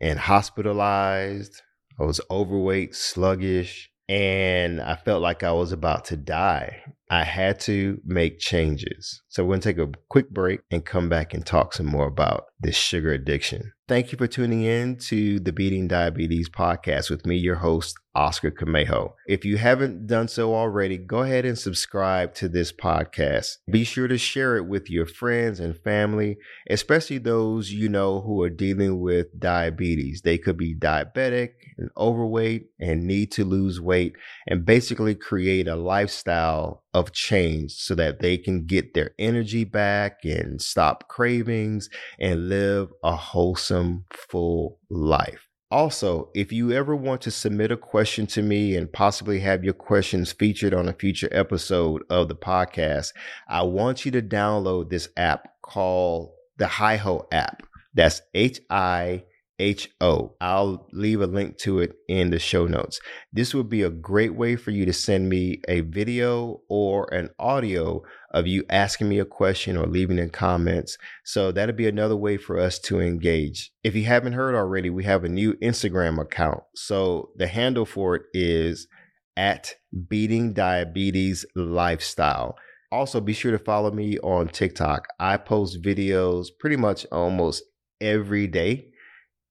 and 0.00 0.18
hospitalized, 0.18 1.62
I 1.98 2.04
was 2.04 2.20
overweight, 2.30 2.94
sluggish, 2.94 3.90
and 4.08 4.80
I 4.80 4.94
felt 4.96 5.22
like 5.22 5.42
I 5.42 5.52
was 5.52 5.72
about 5.72 6.04
to 6.06 6.16
die. 6.16 6.84
I 7.08 7.24
had 7.24 7.60
to 7.60 8.00
make 8.04 8.38
changes. 8.38 9.22
So 9.28 9.44
we're 9.44 9.50
going 9.50 9.60
to 9.60 9.72
take 9.72 9.78
a 9.78 9.92
quick 10.08 10.30
break 10.30 10.60
and 10.70 10.84
come 10.84 11.08
back 11.08 11.34
and 11.34 11.46
talk 11.46 11.72
some 11.72 11.86
more 11.86 12.06
about 12.06 12.46
this 12.60 12.76
sugar 12.76 13.12
addiction. 13.12 13.72
Thank 13.88 14.10
you 14.10 14.18
for 14.18 14.26
tuning 14.26 14.62
in 14.62 14.96
to 15.08 15.38
the 15.38 15.52
Beating 15.52 15.86
Diabetes 15.86 16.48
podcast 16.48 17.08
with 17.08 17.24
me, 17.24 17.36
your 17.36 17.56
host, 17.56 17.96
Oscar 18.16 18.50
Camejo. 18.50 19.12
If 19.28 19.44
you 19.44 19.58
haven't 19.58 20.06
done 20.06 20.28
so 20.28 20.54
already, 20.54 20.96
go 20.96 21.18
ahead 21.18 21.44
and 21.44 21.58
subscribe 21.58 22.34
to 22.36 22.48
this 22.48 22.72
podcast. 22.72 23.58
Be 23.70 23.84
sure 23.84 24.08
to 24.08 24.16
share 24.16 24.56
it 24.56 24.66
with 24.66 24.88
your 24.88 25.06
friends 25.06 25.60
and 25.60 25.78
family, 25.78 26.38
especially 26.70 27.18
those 27.18 27.70
you 27.70 27.88
know 27.90 28.22
who 28.22 28.42
are 28.42 28.50
dealing 28.50 29.00
with 29.00 29.38
diabetes. 29.38 30.22
They 30.22 30.38
could 30.38 30.56
be 30.56 30.74
diabetic 30.74 31.50
and 31.76 31.90
overweight 31.96 32.70
and 32.80 33.06
need 33.06 33.32
to 33.32 33.44
lose 33.44 33.80
weight 33.80 34.16
and 34.46 34.64
basically 34.64 35.14
create 35.14 35.68
a 35.68 35.76
lifestyle 35.76 36.84
of 36.94 37.12
change 37.12 37.72
so 37.72 37.94
that 37.94 38.20
they 38.20 38.38
can 38.38 38.64
get 38.64 38.94
their 38.94 39.10
energy 39.18 39.64
back 39.64 40.24
and 40.24 40.62
stop 40.62 41.08
cravings 41.08 41.90
and 42.18 42.48
live 42.48 42.88
a 43.04 43.14
wholesome, 43.14 44.06
full 44.10 44.78
life. 44.88 45.45
Also, 45.68 46.30
if 46.32 46.52
you 46.52 46.70
ever 46.70 46.94
want 46.94 47.20
to 47.22 47.30
submit 47.30 47.72
a 47.72 47.76
question 47.76 48.24
to 48.24 48.40
me 48.40 48.76
and 48.76 48.92
possibly 48.92 49.40
have 49.40 49.64
your 49.64 49.74
questions 49.74 50.30
featured 50.30 50.72
on 50.72 50.88
a 50.88 50.92
future 50.92 51.28
episode 51.32 52.04
of 52.08 52.28
the 52.28 52.36
podcast, 52.36 53.12
I 53.48 53.62
want 53.62 54.04
you 54.04 54.12
to 54.12 54.22
download 54.22 54.90
this 54.90 55.08
app 55.16 55.48
called 55.62 56.30
the 56.56 56.66
HiHo 56.66 57.26
app. 57.32 57.64
That's 57.94 58.22
H 58.32 58.60
I 58.70 59.24
H 59.58 59.90
O. 60.00 60.36
I'll 60.40 60.86
leave 60.92 61.20
a 61.20 61.26
link 61.26 61.56
to 61.58 61.80
it 61.80 61.94
in 62.08 62.30
the 62.30 62.38
show 62.38 62.66
notes. 62.66 63.00
This 63.32 63.54
would 63.54 63.68
be 63.68 63.82
a 63.82 63.90
great 63.90 64.34
way 64.34 64.56
for 64.56 64.70
you 64.70 64.84
to 64.84 64.92
send 64.92 65.28
me 65.28 65.60
a 65.68 65.80
video 65.80 66.60
or 66.68 67.12
an 67.14 67.30
audio 67.38 68.02
of 68.32 68.46
you 68.46 68.64
asking 68.68 69.08
me 69.08 69.18
a 69.18 69.24
question 69.24 69.76
or 69.76 69.86
leaving 69.86 70.18
in 70.18 70.30
comments. 70.30 70.98
So 71.24 71.52
that'll 71.52 71.74
be 71.74 71.88
another 71.88 72.16
way 72.16 72.36
for 72.36 72.58
us 72.58 72.78
to 72.80 73.00
engage. 73.00 73.72
If 73.82 73.94
you 73.94 74.04
haven't 74.04 74.34
heard 74.34 74.54
already, 74.54 74.90
we 74.90 75.04
have 75.04 75.24
a 75.24 75.28
new 75.28 75.54
Instagram 75.54 76.20
account. 76.20 76.62
So 76.74 77.30
the 77.36 77.46
handle 77.46 77.86
for 77.86 78.16
it 78.16 78.22
is 78.34 78.88
at 79.36 79.74
Beating 80.08 80.52
Diabetes 80.52 81.46
Lifestyle. 81.54 82.56
Also, 82.92 83.20
be 83.20 83.32
sure 83.32 83.52
to 83.52 83.58
follow 83.58 83.90
me 83.90 84.18
on 84.18 84.48
TikTok. 84.48 85.08
I 85.18 85.38
post 85.38 85.82
videos 85.82 86.46
pretty 86.60 86.76
much 86.76 87.04
almost 87.10 87.64
every 88.00 88.46
day 88.46 88.90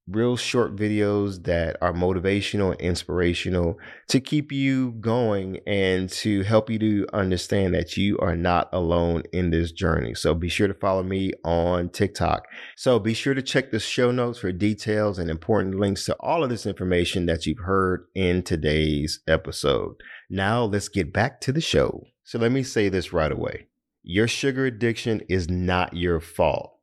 real 0.07 0.37
short 0.37 0.75
videos 0.75 1.43
that 1.45 1.77
are 1.81 1.91
motivational 1.91 2.71
and 2.71 2.81
inspirational 2.81 3.77
to 4.07 4.19
keep 4.19 4.51
you 4.51 4.91
going 4.93 5.59
and 5.65 6.09
to 6.09 6.43
help 6.43 6.69
you 6.69 6.77
to 6.77 7.07
understand 7.11 7.73
that 7.73 7.97
you 7.97 8.17
are 8.19 8.35
not 8.35 8.69
alone 8.71 9.23
in 9.33 9.49
this 9.49 9.71
journey. 9.71 10.13
So 10.13 10.35
be 10.35 10.47
sure 10.47 10.67
to 10.67 10.75
follow 10.75 11.01
me 11.01 11.31
on 11.43 11.89
TikTok. 11.89 12.45
So 12.77 12.99
be 12.99 13.15
sure 13.15 13.33
to 13.33 13.41
check 13.41 13.71
the 13.71 13.79
show 13.79 14.11
notes 14.11 14.39
for 14.39 14.51
details 14.51 15.17
and 15.17 15.29
important 15.29 15.79
links 15.79 16.05
to 16.05 16.15
all 16.19 16.43
of 16.43 16.51
this 16.51 16.67
information 16.67 17.25
that 17.25 17.47
you've 17.47 17.65
heard 17.65 18.05
in 18.13 18.43
today's 18.43 19.21
episode. 19.27 19.95
Now 20.29 20.65
let's 20.65 20.87
get 20.87 21.13
back 21.13 21.41
to 21.41 21.51
the 21.51 21.61
show. 21.61 22.03
So 22.23 22.37
let 22.37 22.51
me 22.51 22.61
say 22.61 22.89
this 22.89 23.11
right 23.11 23.31
away. 23.31 23.67
Your 24.03 24.27
sugar 24.27 24.67
addiction 24.67 25.23
is 25.29 25.49
not 25.49 25.95
your 25.95 26.19
fault 26.19 26.74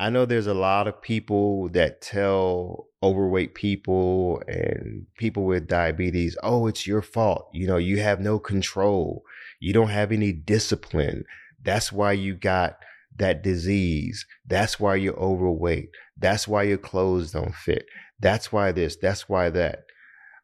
I 0.00 0.10
know 0.10 0.24
there's 0.24 0.46
a 0.46 0.54
lot 0.54 0.86
of 0.86 1.02
people 1.02 1.68
that 1.70 2.00
tell 2.00 2.86
overweight 3.02 3.54
people 3.54 4.40
and 4.46 5.06
people 5.16 5.44
with 5.44 5.66
diabetes, 5.66 6.36
oh, 6.42 6.68
it's 6.68 6.86
your 6.86 7.02
fault. 7.02 7.48
You 7.52 7.66
know, 7.66 7.78
you 7.78 7.98
have 7.98 8.20
no 8.20 8.38
control. 8.38 9.24
You 9.58 9.72
don't 9.72 9.88
have 9.88 10.12
any 10.12 10.32
discipline. 10.32 11.24
That's 11.62 11.92
why 11.92 12.12
you 12.12 12.34
got 12.34 12.78
that 13.16 13.42
disease. 13.42 14.24
That's 14.46 14.78
why 14.78 14.96
you're 14.96 15.18
overweight. 15.18 15.90
That's 16.16 16.46
why 16.46 16.64
your 16.64 16.78
clothes 16.78 17.32
don't 17.32 17.54
fit. 17.54 17.86
That's 18.20 18.52
why 18.52 18.70
this, 18.70 18.96
that's 18.96 19.28
why 19.28 19.50
that. 19.50 19.84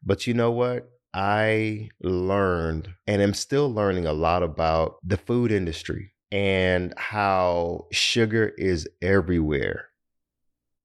But 0.03 0.27
you 0.27 0.33
know 0.33 0.51
what? 0.51 0.89
I 1.13 1.89
learned 2.01 2.89
and 3.07 3.21
am 3.21 3.33
still 3.33 3.73
learning 3.73 4.05
a 4.05 4.11
lot 4.11 4.43
about 4.43 4.97
the 5.01 5.17
food 5.17 5.49
industry 5.49 6.11
and 6.35 6.93
how 6.97 7.87
sugar 7.93 8.51
is 8.57 8.89
everywhere. 9.01 9.87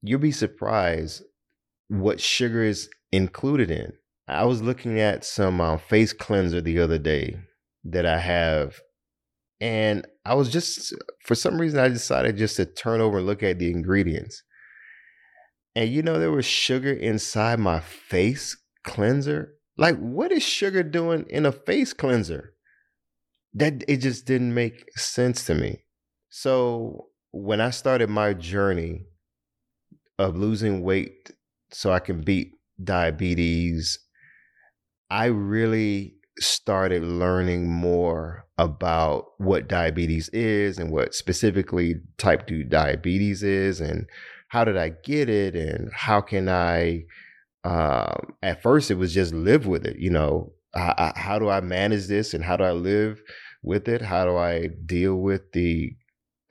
You'll 0.00 0.21
be 0.21 0.30
surprised 0.30 1.25
what 1.88 2.21
sugar 2.21 2.62
is 2.62 2.88
included 3.11 3.69
in. 3.69 3.95
I 4.28 4.45
was 4.45 4.62
looking 4.62 5.00
at 5.00 5.25
some 5.25 5.61
uh, 5.61 5.78
face 5.78 6.12
cleanser 6.12 6.61
the 6.61 6.78
other 6.78 6.99
day 6.99 7.40
that 7.83 8.07
I 8.07 8.19
have, 8.21 8.80
and 9.61 10.07
I 10.25 10.35
was 10.35 10.50
just, 10.50 10.95
for 11.25 11.35
some 11.35 11.61
reason, 11.61 11.80
I 11.80 11.88
decided 11.88 12.37
just 12.37 12.54
to 12.54 12.64
turn 12.64 13.00
over 13.00 13.19
and 13.19 13.26
look 13.26 13.42
at 13.42 13.59
the 13.59 13.73
ingredients. 13.73 14.45
And 15.75 15.90
you 15.90 16.00
know, 16.00 16.21
there 16.21 16.30
was 16.30 16.47
sugar 16.47 16.92
inside 16.92 17.59
my 17.59 17.80
face 17.80 18.57
cleanser. 18.85 19.54
Like, 19.76 19.99
what 19.99 20.30
is 20.30 20.45
sugar 20.45 20.85
doing 20.85 21.26
in 21.28 21.45
a 21.45 21.50
face 21.50 21.92
cleanser? 21.92 22.54
That 23.54 23.85
it 23.88 23.99
just 23.99 24.26
didn't 24.26 24.54
make 24.54 24.97
sense 24.97 25.45
to 25.47 25.54
me. 25.54 25.85
So, 26.28 27.09
when 27.33 27.61
I 27.61 27.71
started 27.71 28.09
my 28.09 28.35
journey 28.35 29.07
of 30.19 30.37
losing 30.37 30.83
weight 30.83 31.33
so 31.73 31.92
I 31.92 31.99
can 31.99 32.21
beat 32.21 32.52
diabetes, 32.83 33.99
I 35.11 35.26
really 35.26 36.14
started 36.38 37.02
learning 37.02 37.69
more 37.69 38.47
about 38.57 39.26
what 39.38 39.69
diabetes 39.69 40.28
is 40.30 40.78
and 40.78 40.90
what 40.90 41.14
specifically 41.14 41.97
type 42.19 42.47
2 42.47 42.64
diabetes 42.64 43.42
is 43.42 43.80
and 43.80 44.07
how 44.49 44.64
did 44.64 44.76
I 44.76 44.90
get 45.04 45.28
it 45.28 45.54
and 45.54 45.90
how 45.92 46.21
can 46.21 46.49
I 46.49 47.04
um, 47.64 48.35
at 48.42 48.62
first 48.62 48.90
it 48.90 48.95
was 48.95 49.12
just 49.12 49.35
live 49.35 49.66
with 49.66 49.85
it, 49.85 49.99
you 49.99 50.11
know, 50.11 50.52
How 50.74 51.38
do 51.38 51.48
I 51.48 51.60
manage 51.60 52.06
this 52.06 52.34
and 52.34 52.44
how 52.44 52.56
do 52.56 52.64
I 52.64 52.72
live 52.72 53.22
with 53.62 53.88
it? 53.88 54.02
How 54.02 54.24
do 54.24 54.36
I 54.36 54.68
deal 54.86 55.16
with 55.16 55.52
the 55.52 55.92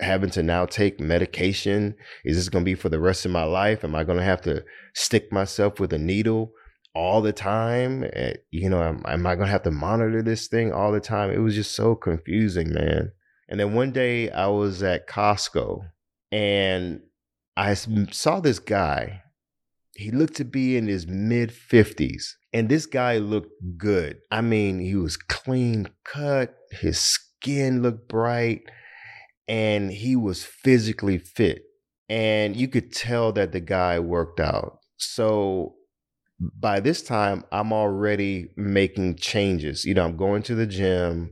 having 0.01 0.29
to 0.31 0.43
now 0.43 0.65
take 0.65 0.99
medication? 0.99 1.95
Is 2.25 2.37
this 2.37 2.49
going 2.49 2.63
to 2.63 2.69
be 2.69 2.75
for 2.75 2.89
the 2.89 2.99
rest 2.99 3.25
of 3.25 3.31
my 3.31 3.43
life? 3.43 3.83
Am 3.83 3.95
I 3.95 4.03
going 4.03 4.17
to 4.17 4.23
have 4.23 4.41
to 4.41 4.63
stick 4.93 5.31
myself 5.31 5.79
with 5.79 5.93
a 5.93 5.97
needle 5.97 6.51
all 6.93 7.21
the 7.21 7.33
time? 7.33 8.05
Eh, 8.13 8.33
you 8.51 8.69
know, 8.69 8.83
am, 8.83 9.03
am 9.07 9.25
I 9.25 9.35
going 9.35 9.47
to 9.47 9.51
have 9.51 9.63
to 9.63 9.71
monitor 9.71 10.21
this 10.21 10.47
thing 10.47 10.71
all 10.71 10.91
the 10.91 10.99
time? 10.99 11.31
It 11.31 11.39
was 11.39 11.55
just 11.55 11.75
so 11.75 11.95
confusing, 11.95 12.73
man. 12.73 13.11
And 13.47 13.59
then 13.59 13.73
one 13.73 13.91
day 13.91 14.29
I 14.29 14.47
was 14.47 14.83
at 14.83 15.07
Costco 15.07 15.81
and 16.31 17.01
I 17.57 17.73
saw 17.73 18.39
this 18.39 18.59
guy. 18.59 19.23
He 19.99 20.11
looked 20.11 20.35
to 20.37 20.45
be 20.45 20.77
in 20.77 20.87
his 20.87 21.07
mid 21.07 21.49
50s. 21.49 22.35
And 22.53 22.69
this 22.69 22.85
guy 22.85 23.17
looked 23.17 23.51
good. 23.77 24.19
I 24.31 24.39
mean, 24.39 24.79
he 24.79 24.95
was 24.95 25.17
clean 25.17 25.89
cut, 26.05 26.55
his 26.71 26.97
skin 26.97 27.81
looked 27.81 28.07
bright, 28.07 28.61
and 29.49 29.91
he 29.91 30.15
was 30.15 30.45
physically 30.45 31.17
fit. 31.17 31.63
And 32.07 32.55
you 32.55 32.69
could 32.69 32.93
tell 32.93 33.33
that 33.33 33.51
the 33.51 33.59
guy 33.59 33.99
worked 33.99 34.39
out. 34.39 34.79
So 34.95 35.75
by 36.39 36.79
this 36.79 37.01
time, 37.01 37.43
I'm 37.51 37.73
already 37.73 38.51
making 38.55 39.15
changes. 39.15 39.83
You 39.83 39.95
know, 39.95 40.05
I'm 40.05 40.15
going 40.15 40.43
to 40.43 40.55
the 40.55 40.65
gym, 40.65 41.31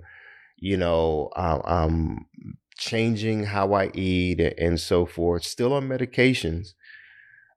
you 0.58 0.76
know, 0.76 1.30
um, 1.38 1.62
I'm 1.64 2.26
changing 2.78 3.46
how 3.46 3.74
I 3.74 3.92
eat 3.94 4.42
and 4.42 4.78
so 4.78 5.06
forth, 5.06 5.46
still 5.46 5.74
on 5.74 5.88
medications. 5.88 6.74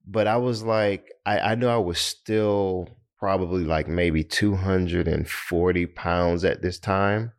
But 0.07 0.27
I 0.27 0.37
was 0.37 0.63
like, 0.63 1.13
I, 1.25 1.39
I 1.41 1.55
know 1.55 1.69
I 1.69 1.79
was 1.79 1.99
still 1.99 2.89
probably 3.19 3.65
like 3.65 3.87
maybe 3.87 4.25
240 4.25 5.87
pounds 5.87 6.45
at 6.45 6.63
this 6.63 6.79
time. 6.79 7.33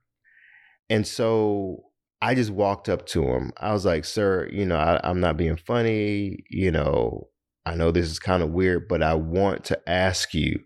And 0.90 1.08
so 1.08 1.86
I 2.22 2.36
just 2.36 2.52
walked 2.52 2.88
up 2.88 3.08
to 3.08 3.24
him. 3.24 3.52
I 3.58 3.74
was 3.74 3.86
like, 3.86 4.06
sir, 4.06 4.48
you 4.52 4.66
know, 4.66 4.78
I, 4.78 5.00
I'm 5.04 5.20
not 5.20 5.38
being 5.38 5.58
funny. 5.58 6.44
You 6.50 6.72
know, 6.72 7.30
I 7.66 7.76
know 7.76 7.92
this 7.92 8.10
is 8.10 8.20
kind 8.20 8.44
of 8.44 8.52
weird, 8.52 8.88
but 8.88 9.02
I 9.02 9.16
want 9.16 9.66
to 9.66 9.90
ask 9.90 10.34
you 10.34 10.60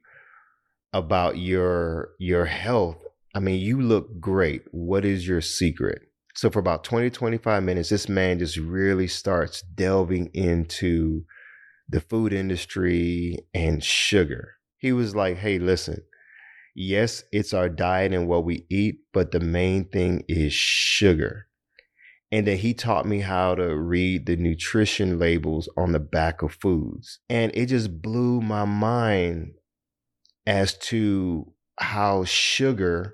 about 0.94 1.38
your 1.38 2.10
your 2.20 2.46
health. 2.46 2.98
I 3.34 3.40
mean, 3.40 3.60
you 3.60 3.82
look 3.82 4.20
great. 4.20 4.64
What 4.72 5.06
is 5.06 5.28
your 5.28 5.42
secret? 5.42 6.02
So 6.36 6.50
for 6.50 6.60
about 6.60 6.84
20, 6.84 7.10
25 7.10 7.64
minutes, 7.64 7.90
this 7.90 8.10
man 8.10 8.40
just 8.40 8.58
really 8.58 9.08
starts 9.08 9.62
delving 9.62 10.32
into 10.34 11.24
the 11.88 12.02
food 12.02 12.34
industry 12.34 13.38
and 13.54 13.84
sugar. 13.84 14.56
He 14.78 14.92
was 14.92 15.16
like, 15.16 15.38
hey, 15.38 15.60
listen, 15.60 16.04
yes, 16.76 17.24
it's 17.32 17.54
our 17.54 17.70
diet 17.70 18.14
and 18.14 18.28
what 18.28 18.46
we 18.46 18.66
eat, 18.70 19.00
but 19.14 19.32
the 19.32 19.40
main 19.40 19.86
thing 19.86 20.24
is 20.28 20.54
sugar. 20.54 21.48
And 22.32 22.48
then 22.48 22.58
he 22.58 22.74
taught 22.74 23.06
me 23.06 23.22
how 23.22 23.56
to 23.56 23.78
read 23.78 24.26
the 24.26 24.36
nutrition 24.36 25.20
labels 25.20 25.70
on 25.78 25.92
the 25.92 26.00
back 26.00 26.42
of 26.42 26.54
foods. 26.54 27.20
And 27.30 27.52
it 27.56 27.68
just 27.68 28.02
blew 28.02 28.42
my 28.42 28.66
mind 28.66 29.54
as 30.46 30.78
to 30.78 31.54
how 31.80 32.24
sugar 32.26 33.14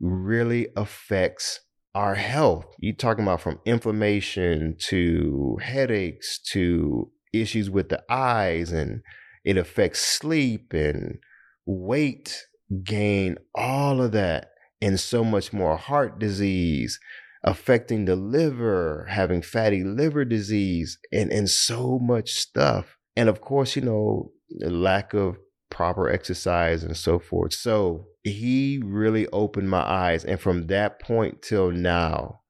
really 0.00 0.68
affects 0.76 1.60
our 1.94 2.14
health. 2.14 2.66
You're 2.78 2.94
talking 2.94 3.24
about 3.24 3.40
from 3.40 3.60
inflammation 3.64 4.76
to 4.88 5.58
headaches 5.60 6.38
to 6.52 7.10
issues 7.32 7.70
with 7.70 7.88
the 7.88 8.02
eyes 8.10 8.72
and 8.72 9.02
it 9.44 9.56
affects 9.56 10.00
sleep 10.00 10.72
and 10.72 11.18
weight 11.66 12.44
gain, 12.82 13.36
all 13.54 14.02
of 14.02 14.12
that 14.12 14.50
and 14.80 14.98
so 15.00 15.24
much 15.24 15.52
more 15.52 15.76
heart 15.76 16.18
disease 16.18 17.00
affecting 17.44 18.04
the 18.04 18.16
liver, 18.16 19.06
having 19.08 19.42
fatty 19.42 19.84
liver 19.84 20.24
disease 20.24 20.98
and 21.12 21.32
and 21.32 21.48
so 21.48 21.98
much 21.98 22.32
stuff. 22.32 22.96
And 23.16 23.28
of 23.28 23.40
course, 23.40 23.76
you 23.76 23.82
know, 23.82 24.32
lack 24.60 25.14
of 25.14 25.36
proper 25.70 26.08
exercise 26.08 26.82
and 26.82 26.96
so 26.96 27.18
forth. 27.18 27.52
So 27.52 28.06
he 28.22 28.80
really 28.84 29.26
opened 29.28 29.70
my 29.70 29.82
eyes. 29.82 30.24
And 30.24 30.40
from 30.40 30.66
that 30.68 31.00
point 31.00 31.42
till 31.42 31.70
now, 31.70 32.40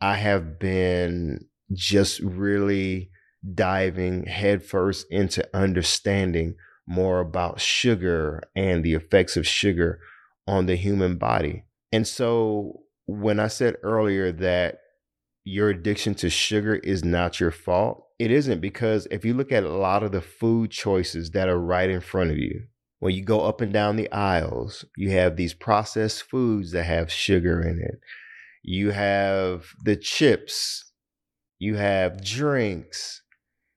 I 0.00 0.16
have 0.16 0.58
been 0.58 1.46
just 1.72 2.20
really 2.20 3.10
diving 3.52 4.26
headfirst 4.26 5.06
into 5.10 5.46
understanding 5.54 6.54
more 6.86 7.20
about 7.20 7.60
sugar 7.60 8.42
and 8.54 8.84
the 8.84 8.94
effects 8.94 9.36
of 9.36 9.46
sugar 9.46 10.00
on 10.46 10.66
the 10.66 10.76
human 10.76 11.16
body. 11.16 11.64
And 11.92 12.06
so 12.06 12.82
when 13.06 13.40
I 13.40 13.48
said 13.48 13.76
earlier 13.82 14.32
that 14.32 14.78
your 15.44 15.70
addiction 15.70 16.14
to 16.16 16.30
sugar 16.30 16.76
is 16.76 17.04
not 17.04 17.40
your 17.40 17.50
fault, 17.50 18.06
it 18.18 18.30
isn't 18.30 18.60
because 18.60 19.06
if 19.10 19.24
you 19.24 19.34
look 19.34 19.52
at 19.52 19.64
a 19.64 19.68
lot 19.68 20.02
of 20.02 20.12
the 20.12 20.20
food 20.20 20.70
choices 20.70 21.30
that 21.32 21.48
are 21.48 21.58
right 21.58 21.90
in 21.90 22.00
front 22.00 22.30
of 22.30 22.38
you, 22.38 22.66
when 23.00 23.14
you 23.14 23.22
go 23.22 23.42
up 23.42 23.60
and 23.60 23.72
down 23.72 23.96
the 23.96 24.10
aisles, 24.12 24.84
you 24.96 25.10
have 25.10 25.36
these 25.36 25.52
processed 25.52 26.22
foods 26.22 26.72
that 26.72 26.84
have 26.84 27.12
sugar 27.12 27.60
in 27.60 27.78
it. 27.78 28.00
You 28.62 28.92
have 28.92 29.66
the 29.84 29.96
chips, 29.96 30.90
you 31.58 31.76
have 31.76 32.24
drinks, 32.24 33.20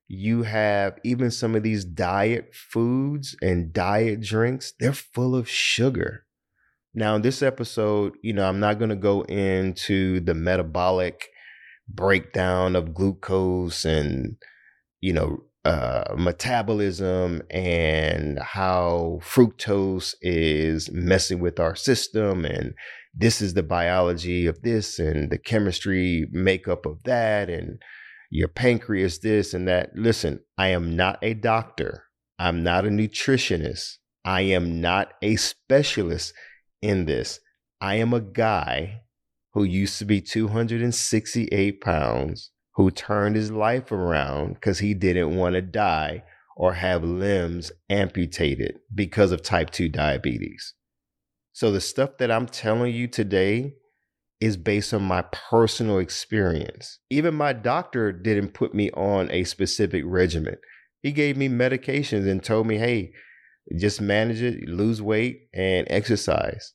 you 0.08 0.44
have 0.44 0.98
even 1.04 1.32
some 1.32 1.56
of 1.56 1.64
these 1.64 1.84
diet 1.84 2.54
foods 2.54 3.36
and 3.42 3.74
diet 3.74 4.22
drinks, 4.22 4.74
they're 4.80 4.94
full 4.94 5.36
of 5.36 5.50
sugar. 5.50 6.26
Now, 6.94 7.16
in 7.16 7.22
this 7.22 7.44
episode, 7.44 8.14
you 8.22 8.34
know, 8.34 8.48
I'm 8.48 8.60
not 8.60 8.80
going 8.80 8.90
to 8.90 8.96
go 8.96 9.22
into 9.24 10.20
the 10.22 10.34
metabolic 10.34 11.28
breakdown 11.88 12.76
of 12.76 12.94
glucose 12.94 13.86
and, 13.86 14.38
you 15.02 15.14
know, 15.14 15.44
uh, 15.66 16.16
metabolism 16.18 17.42
and 17.50 18.40
how 18.40 19.20
fructose 19.22 20.16
is 20.22 20.90
messing 20.92 21.40
with 21.40 21.60
our 21.60 21.76
system 21.76 22.46
and 22.46 22.74
this 23.14 23.42
is 23.42 23.54
the 23.54 23.64
biology 23.64 24.46
of 24.46 24.62
this 24.62 24.98
and 24.98 25.30
the 25.30 25.38
chemistry 25.38 26.28
makeup 26.32 26.86
of 26.86 27.00
that 27.04 27.50
and 27.50 27.82
your 28.30 28.48
pancreas 28.48 29.20
this 29.20 29.54
and 29.54 29.68
that. 29.68 29.92
Listen 29.96 30.42
i 30.58 30.68
am 30.68 30.96
not 30.96 31.20
a 31.22 31.34
doctor. 31.34 32.04
I'm 32.40 32.64
not 32.64 32.86
a 32.86 32.90
nutritionist. 32.90 33.98
I 34.24 34.42
am 34.42 34.82
not 34.82 35.14
a 35.22 35.38
specialist 35.38 36.34
in 36.82 37.06
this. 37.06 37.40
I 37.80 37.96
am 37.96 38.14
a 38.14 38.22
guy 38.22 39.02
who 39.54 39.64
used 39.64 39.98
to 40.00 40.06
be 40.06 40.22
268 40.22 41.82
pounds 41.82 42.52
who 42.76 42.92
turned 42.92 43.36
his 43.36 43.52
life 43.52 43.92
around 43.92 44.54
because 44.54 44.80
he 44.80 44.94
didn't 44.94 45.36
want 45.36 45.56
to 45.56 45.62
die 45.62 46.24
or 46.56 46.74
have 46.74 47.04
limbs 47.04 47.72
amputated 47.90 48.78
because 48.94 49.32
of 49.32 49.42
type 49.42 49.72
2 49.72 49.90
diabetes. 49.90 50.74
So, 51.54 51.72
the 51.72 51.82
stuff 51.82 52.18
that 52.20 52.30
I'm 52.30 52.46
telling 52.46 52.94
you 52.94 53.08
today 53.08 53.74
is 54.40 54.58
based 54.58 54.94
on 54.94 55.02
my 55.02 55.24
personal 55.24 56.00
experience. 56.00 57.00
Even 57.10 57.34
my 57.34 57.54
doctor 57.54 58.12
didn't 58.12 58.54
put 58.54 58.74
me 58.74 58.92
on 58.92 59.32
a 59.32 59.44
specific 59.44 60.04
regimen. 60.06 60.58
He 61.02 61.12
gave 61.12 61.38
me 61.38 61.50
medications 61.50 62.30
and 62.30 62.44
told 62.44 62.68
me, 62.68 62.78
hey, 62.78 63.14
just 63.78 64.00
manage 64.00 64.42
it, 64.42 64.68
lose 64.68 65.02
weight, 65.02 65.50
and 65.54 65.88
exercise. 65.90 66.74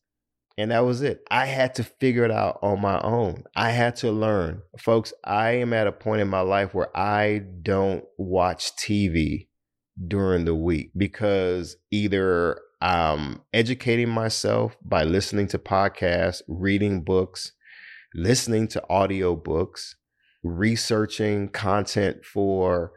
And 0.59 0.70
that 0.70 0.85
was 0.85 1.03
it. 1.03 1.22
I 1.31 1.46
had 1.46 1.75
to 1.77 1.85
figure 1.85 2.25
it 2.25 2.31
out 2.31 2.59
on 2.62 2.81
my 2.81 3.01
own. 3.01 3.44
I 3.57 3.70
had 3.70 3.96
to 3.96 4.12
learn. 4.12 4.62
Folks, 4.79 5.12
I 5.25 5.53
am 5.53 5.72
at 5.72 5.87
a 5.87 5.92
point 5.92 6.20
in 6.20 6.29
my 6.29 6.40
life 6.40 6.75
where 6.75 6.94
I 6.96 7.42
don't 7.62 8.05
watch 8.18 8.77
TV 8.77 9.48
during 10.09 10.44
the 10.44 10.55
week 10.55 10.90
because 10.96 11.77
either 11.90 12.61
I'm 12.83 13.42
educating 13.55 14.09
myself 14.09 14.77
by 14.85 15.05
listening 15.05 15.47
to 15.49 15.59
podcasts, 15.59 16.42
reading 16.49 17.03
books, 17.05 17.53
listening 18.12 18.66
to 18.68 18.83
audio 18.90 19.37
books, 19.37 19.95
researching 20.42 21.49
content 21.49 22.25
for 22.25 22.90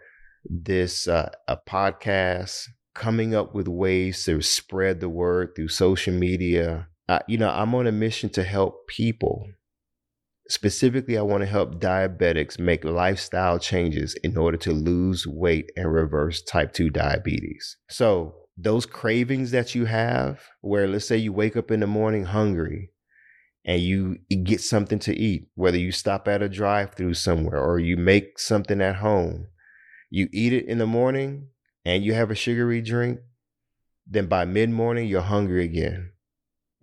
this 0.43 1.07
uh, 1.07 1.29
a 1.47 1.57
podcast, 1.57 2.67
coming 2.95 3.35
up 3.35 3.53
with 3.53 3.67
ways 3.67 4.25
to 4.25 4.41
spread 4.41 5.01
the 5.01 5.09
word 5.09 5.49
through 5.55 5.67
social 5.67 6.15
media, 6.15 6.87
I, 7.07 7.21
you 7.27 7.37
know, 7.37 7.51
I'm 7.51 7.75
on 7.75 7.85
a 7.85 7.91
mission 7.91 8.29
to 8.31 8.43
help 8.43 8.87
people. 8.87 9.45
Specifically, 10.49 11.15
I 11.15 11.21
want 11.21 11.41
to 11.41 11.47
help 11.47 11.75
diabetics 11.75 12.57
make 12.57 12.83
lifestyle 12.83 13.59
changes 13.59 14.15
in 14.23 14.35
order 14.35 14.57
to 14.57 14.71
lose 14.71 15.27
weight 15.27 15.71
and 15.75 15.93
reverse 15.93 16.41
type 16.41 16.73
2 16.73 16.89
diabetes. 16.89 17.77
So, 17.87 18.44
those 18.57 18.85
cravings 18.85 19.51
that 19.51 19.75
you 19.75 19.85
have, 19.85 20.41
where 20.61 20.87
let's 20.87 21.07
say 21.07 21.17
you 21.17 21.33
wake 21.33 21.57
up 21.57 21.71
in 21.71 21.81
the 21.81 21.87
morning 21.87 22.25
hungry 22.25 22.91
and 23.65 23.81
you 23.81 24.17
get 24.43 24.61
something 24.61 24.99
to 24.99 25.15
eat, 25.15 25.47
whether 25.55 25.77
you 25.77 25.91
stop 25.91 26.27
at 26.27 26.41
a 26.41 26.49
drive 26.49 26.93
through 26.93 27.15
somewhere 27.15 27.59
or 27.59 27.79
you 27.79 27.97
make 27.97 28.39
something 28.39 28.81
at 28.81 28.97
home, 28.97 29.47
you 30.09 30.29
eat 30.31 30.53
it 30.53 30.65
in 30.65 30.77
the 30.77 30.85
morning 30.85 31.47
and 31.83 32.03
you 32.03 32.13
have 32.13 32.31
a 32.31 32.35
sugary 32.35 32.81
drink, 32.81 33.19
then 34.07 34.27
by 34.27 34.45
mid 34.45 34.69
morning, 34.69 35.07
you're 35.07 35.21
hungry 35.21 35.63
again. 35.63 36.11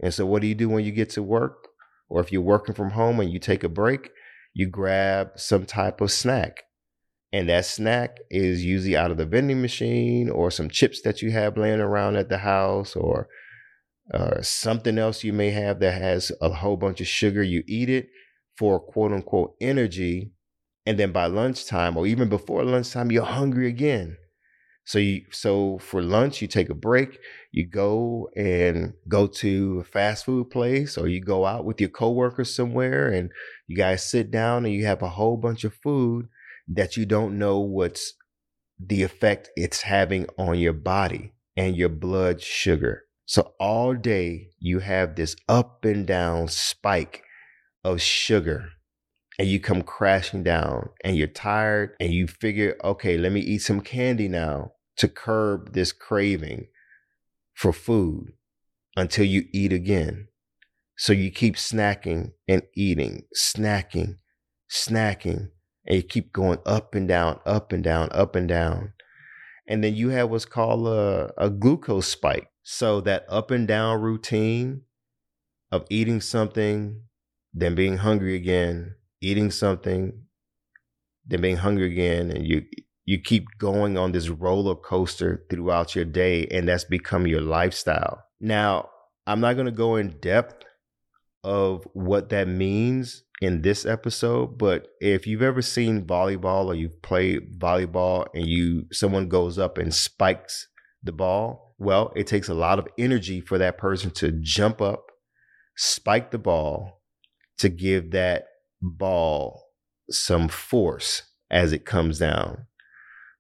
And 0.00 0.12
so, 0.12 0.26
what 0.26 0.42
do 0.42 0.48
you 0.48 0.54
do 0.54 0.68
when 0.68 0.84
you 0.84 0.92
get 0.92 1.10
to 1.10 1.22
work? 1.22 1.68
Or 2.08 2.20
if 2.20 2.32
you're 2.32 2.42
working 2.42 2.74
from 2.74 2.90
home 2.90 3.20
and 3.20 3.32
you 3.32 3.38
take 3.38 3.64
a 3.64 3.68
break, 3.68 4.10
you 4.52 4.68
grab 4.68 5.30
some 5.36 5.64
type 5.64 6.00
of 6.00 6.10
snack. 6.10 6.64
And 7.32 7.48
that 7.48 7.64
snack 7.64 8.18
is 8.30 8.64
usually 8.64 8.96
out 8.96 9.10
of 9.10 9.16
the 9.16 9.24
vending 9.24 9.62
machine 9.62 10.28
or 10.28 10.50
some 10.50 10.68
chips 10.68 11.00
that 11.02 11.22
you 11.22 11.30
have 11.30 11.56
laying 11.56 11.80
around 11.80 12.16
at 12.16 12.28
the 12.28 12.38
house 12.38 12.94
or 12.94 13.28
uh, 14.12 14.42
something 14.42 14.98
else 14.98 15.24
you 15.24 15.32
may 15.32 15.50
have 15.50 15.80
that 15.80 16.00
has 16.00 16.30
a 16.42 16.50
whole 16.50 16.76
bunch 16.76 17.00
of 17.00 17.06
sugar. 17.06 17.42
You 17.42 17.62
eat 17.66 17.88
it 17.88 18.08
for 18.58 18.78
quote 18.78 19.12
unquote 19.12 19.54
energy. 19.60 20.32
And 20.84 20.98
then 20.98 21.12
by 21.12 21.26
lunchtime 21.26 21.96
or 21.96 22.06
even 22.06 22.28
before 22.28 22.64
lunchtime, 22.64 23.10
you're 23.10 23.24
hungry 23.24 23.68
again. 23.68 24.18
So 24.84 24.98
you 24.98 25.22
so 25.30 25.78
for 25.78 26.02
lunch 26.02 26.42
you 26.42 26.48
take 26.48 26.68
a 26.68 26.74
break, 26.74 27.18
you 27.52 27.66
go 27.66 28.28
and 28.36 28.94
go 29.08 29.28
to 29.28 29.78
a 29.80 29.84
fast 29.84 30.24
food 30.24 30.50
place 30.50 30.98
or 30.98 31.06
you 31.06 31.20
go 31.20 31.46
out 31.46 31.64
with 31.64 31.80
your 31.80 31.88
coworkers 31.88 32.54
somewhere 32.54 33.08
and 33.08 33.30
you 33.68 33.76
guys 33.76 34.10
sit 34.10 34.30
down 34.32 34.66
and 34.66 34.74
you 34.74 34.84
have 34.86 35.00
a 35.00 35.08
whole 35.08 35.36
bunch 35.36 35.62
of 35.62 35.72
food 35.74 36.26
that 36.68 36.96
you 36.96 37.06
don't 37.06 37.38
know 37.38 37.58
what's 37.58 38.14
the 38.78 39.02
effect 39.02 39.50
it's 39.56 39.82
having 39.82 40.26
on 40.38 40.58
your 40.58 40.72
body 40.72 41.32
and 41.56 41.76
your 41.76 41.88
blood 41.88 42.40
sugar. 42.40 43.04
So 43.26 43.52
all 43.60 43.94
day 43.94 44.50
you 44.58 44.80
have 44.80 45.16
this 45.16 45.36
up 45.48 45.84
and 45.84 46.06
down 46.06 46.48
spike 46.48 47.22
of 47.84 48.00
sugar 48.00 48.70
and 49.38 49.48
you 49.48 49.60
come 49.60 49.82
crashing 49.82 50.42
down 50.42 50.90
and 51.02 51.16
you're 51.16 51.26
tired 51.26 51.94
and 52.00 52.12
you 52.12 52.26
figure, 52.26 52.76
okay, 52.84 53.16
let 53.16 53.32
me 53.32 53.40
eat 53.40 53.58
some 53.58 53.80
candy 53.80 54.28
now 54.28 54.72
to 54.96 55.08
curb 55.08 55.72
this 55.72 55.92
craving 55.92 56.66
for 57.54 57.72
food 57.72 58.32
until 58.96 59.24
you 59.24 59.44
eat 59.52 59.72
again. 59.72 60.28
So 60.96 61.12
you 61.12 61.30
keep 61.30 61.56
snacking 61.56 62.32
and 62.46 62.62
eating, 62.76 63.22
snacking, 63.36 64.18
snacking, 64.70 65.48
and 65.86 65.96
you 65.96 66.02
keep 66.02 66.32
going 66.32 66.58
up 66.64 66.94
and 66.94 67.08
down, 67.08 67.40
up 67.44 67.72
and 67.72 67.82
down, 67.82 68.08
up 68.12 68.36
and 68.36 68.48
down. 68.48 68.92
And 69.66 69.82
then 69.82 69.94
you 69.94 70.10
have 70.10 70.30
what's 70.30 70.44
called 70.44 70.86
a, 70.86 71.32
a 71.36 71.50
glucose 71.50 72.08
spike. 72.08 72.48
So 72.62 73.00
that 73.02 73.24
up 73.28 73.50
and 73.50 73.66
down 73.66 74.00
routine 74.00 74.82
of 75.70 75.84
eating 75.90 76.20
something, 76.20 77.02
then 77.52 77.74
being 77.74 77.98
hungry 77.98 78.36
again, 78.36 78.94
eating 79.20 79.50
something, 79.50 80.22
then 81.26 81.40
being 81.40 81.56
hungry 81.56 81.90
again, 81.90 82.30
and 82.30 82.46
you 82.46 82.62
you 83.04 83.18
keep 83.18 83.46
going 83.58 83.98
on 83.98 84.12
this 84.12 84.28
roller 84.28 84.76
coaster 84.76 85.44
throughout 85.50 85.96
your 85.96 86.04
day, 86.04 86.46
and 86.46 86.68
that's 86.68 86.84
become 86.84 87.26
your 87.26 87.40
lifestyle. 87.40 88.22
Now, 88.40 88.90
I'm 89.26 89.40
not 89.40 89.54
going 89.54 89.66
to 89.66 89.72
go 89.72 89.96
in 89.96 90.18
depth 90.20 90.64
of 91.42 91.86
what 91.94 92.28
that 92.28 92.46
means 92.46 93.24
in 93.42 93.62
this 93.62 93.84
episode, 93.84 94.56
but 94.56 94.86
if 95.00 95.26
you've 95.26 95.42
ever 95.42 95.60
seen 95.60 96.06
volleyball 96.06 96.66
or 96.66 96.76
you've 96.76 97.02
played 97.02 97.58
volleyball 97.58 98.24
and 98.34 98.46
you 98.46 98.86
someone 98.92 99.28
goes 99.28 99.58
up 99.58 99.78
and 99.78 99.92
spikes 99.92 100.68
the 101.02 101.10
ball, 101.10 101.74
well, 101.76 102.12
it 102.14 102.28
takes 102.28 102.48
a 102.48 102.54
lot 102.54 102.78
of 102.78 102.86
energy 102.96 103.40
for 103.40 103.58
that 103.58 103.78
person 103.78 104.12
to 104.12 104.30
jump 104.40 104.80
up, 104.80 105.06
spike 105.76 106.30
the 106.30 106.38
ball 106.38 107.02
to 107.58 107.68
give 107.68 108.12
that 108.12 108.44
ball 108.80 109.64
some 110.08 110.46
force 110.46 111.24
as 111.50 111.72
it 111.72 111.84
comes 111.84 112.20
down. 112.20 112.66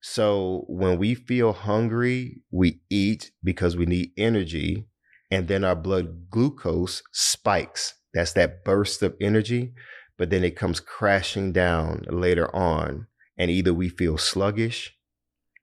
So 0.00 0.64
when 0.66 0.98
we 0.98 1.14
feel 1.14 1.52
hungry, 1.52 2.42
we 2.50 2.80
eat 2.90 3.30
because 3.44 3.76
we 3.76 3.86
need 3.86 4.10
energy, 4.18 4.88
and 5.30 5.46
then 5.46 5.62
our 5.62 5.76
blood 5.76 6.28
glucose 6.28 7.04
spikes. 7.12 7.94
That's 8.12 8.32
that 8.32 8.64
burst 8.64 9.02
of 9.02 9.14
energy, 9.20 9.72
but 10.18 10.30
then 10.30 10.44
it 10.44 10.56
comes 10.56 10.80
crashing 10.80 11.52
down 11.52 12.04
later 12.08 12.54
on. 12.54 13.06
And 13.38 13.50
either 13.50 13.72
we 13.72 13.88
feel 13.88 14.18
sluggish, 14.18 14.94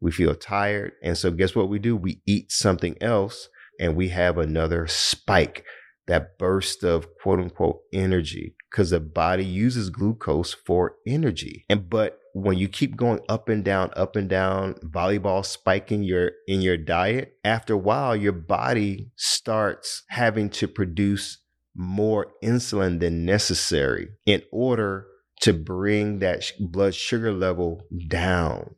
we 0.01 0.11
feel 0.11 0.35
tired. 0.35 0.93
And 1.03 1.17
so, 1.17 1.31
guess 1.31 1.55
what 1.55 1.69
we 1.69 1.79
do? 1.79 1.95
We 1.95 2.21
eat 2.25 2.51
something 2.51 2.95
else 3.01 3.49
and 3.79 3.95
we 3.95 4.09
have 4.09 4.37
another 4.37 4.87
spike, 4.87 5.63
that 6.07 6.37
burst 6.37 6.83
of 6.83 7.07
quote 7.21 7.39
unquote 7.39 7.81
energy, 7.93 8.55
because 8.69 8.89
the 8.89 8.99
body 8.99 9.45
uses 9.45 9.89
glucose 9.89 10.53
for 10.53 10.95
energy. 11.07 11.65
And 11.69 11.89
but 11.89 12.19
when 12.33 12.57
you 12.57 12.67
keep 12.67 12.95
going 12.95 13.21
up 13.29 13.49
and 13.49 13.63
down, 13.63 13.91
up 13.95 14.15
and 14.15 14.29
down, 14.29 14.75
volleyball 14.85 15.45
spiking 15.45 16.03
your 16.03 16.31
in 16.47 16.61
your 16.61 16.77
diet, 16.77 17.33
after 17.43 17.73
a 17.73 17.77
while, 17.77 18.15
your 18.15 18.33
body 18.33 19.11
starts 19.15 20.03
having 20.09 20.49
to 20.49 20.67
produce 20.67 21.39
more 21.75 22.27
insulin 22.43 22.99
than 22.99 23.25
necessary 23.25 24.09
in 24.25 24.41
order 24.51 25.07
to 25.41 25.53
bring 25.53 26.19
that 26.19 26.51
blood 26.59 26.93
sugar 26.93 27.31
level 27.31 27.81
down. 28.07 28.75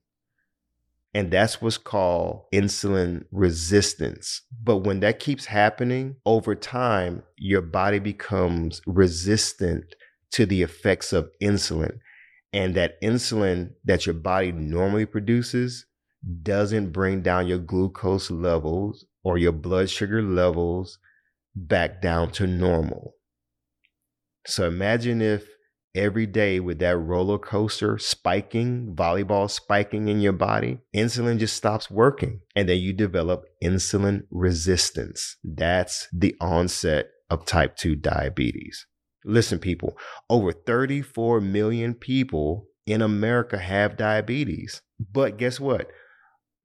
And 1.13 1.29
that's 1.29 1.61
what's 1.61 1.77
called 1.77 2.43
insulin 2.53 3.25
resistance. 3.31 4.43
But 4.63 4.77
when 4.77 5.01
that 5.01 5.19
keeps 5.19 5.45
happening 5.45 6.15
over 6.25 6.55
time, 6.55 7.23
your 7.37 7.61
body 7.61 7.99
becomes 7.99 8.81
resistant 8.85 9.95
to 10.31 10.45
the 10.45 10.61
effects 10.61 11.11
of 11.11 11.29
insulin 11.41 11.99
and 12.53 12.75
that 12.75 13.01
insulin 13.01 13.71
that 13.85 14.05
your 14.05 14.15
body 14.15 14.51
normally 14.51 15.05
produces 15.05 15.85
doesn't 16.43 16.91
bring 16.91 17.21
down 17.21 17.47
your 17.47 17.57
glucose 17.57 18.29
levels 18.29 19.05
or 19.23 19.37
your 19.37 19.51
blood 19.51 19.89
sugar 19.89 20.21
levels 20.21 20.99
back 21.55 22.01
down 22.01 22.31
to 22.31 22.47
normal. 22.47 23.15
So 24.45 24.67
imagine 24.67 25.21
if 25.21 25.45
every 25.93 26.25
day 26.25 26.59
with 26.59 26.79
that 26.79 26.97
roller 26.97 27.37
coaster 27.37 27.97
spiking, 27.97 28.95
volleyball 28.95 29.49
spiking 29.49 30.07
in 30.07 30.21
your 30.21 30.33
body, 30.33 30.79
insulin 30.95 31.37
just 31.37 31.55
stops 31.55 31.91
working 31.91 32.39
and 32.55 32.67
then 32.67 32.79
you 32.79 32.93
develop 32.93 33.43
insulin 33.63 34.21
resistance. 34.31 35.37
That's 35.43 36.07
the 36.13 36.35
onset 36.39 37.07
of 37.29 37.45
type 37.45 37.75
2 37.75 37.95
diabetes. 37.95 38.85
Listen, 39.23 39.59
people, 39.59 39.97
over 40.29 40.51
34 40.51 41.41
million 41.41 41.93
people 41.93 42.67
in 42.87 43.01
America 43.01 43.57
have 43.57 43.97
diabetes. 43.97 44.81
But 44.99 45.37
guess 45.37 45.59
what? 45.59 45.87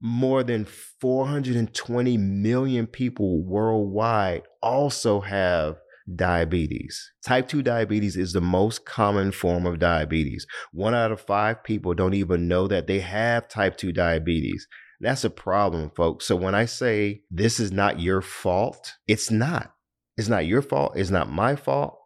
More 0.00 0.42
than 0.42 0.64
420 0.64 2.18
million 2.18 2.86
people 2.86 3.42
worldwide 3.42 4.42
also 4.62 5.20
have 5.20 5.76
diabetes. 6.14 7.10
Type 7.24 7.48
2 7.48 7.62
diabetes 7.62 8.16
is 8.16 8.32
the 8.32 8.40
most 8.40 8.84
common 8.84 9.32
form 9.32 9.66
of 9.66 9.78
diabetes. 9.78 10.46
One 10.72 10.94
out 10.94 11.12
of 11.12 11.20
five 11.20 11.64
people 11.64 11.94
don't 11.94 12.14
even 12.14 12.46
know 12.46 12.68
that 12.68 12.86
they 12.86 13.00
have 13.00 13.48
type 13.48 13.76
2 13.76 13.92
diabetes. 13.92 14.68
That's 15.00 15.24
a 15.24 15.30
problem, 15.30 15.90
folks. 15.96 16.26
So 16.26 16.36
when 16.36 16.54
I 16.54 16.66
say 16.66 17.22
this 17.30 17.58
is 17.58 17.72
not 17.72 18.00
your 18.00 18.22
fault, 18.22 18.92
it's 19.06 19.30
not. 19.30 19.72
It's 20.16 20.28
not 20.28 20.46
your 20.46 20.62
fault. 20.62 20.92
It's 20.96 21.10
not 21.10 21.30
my 21.30 21.56
fault 21.56 21.98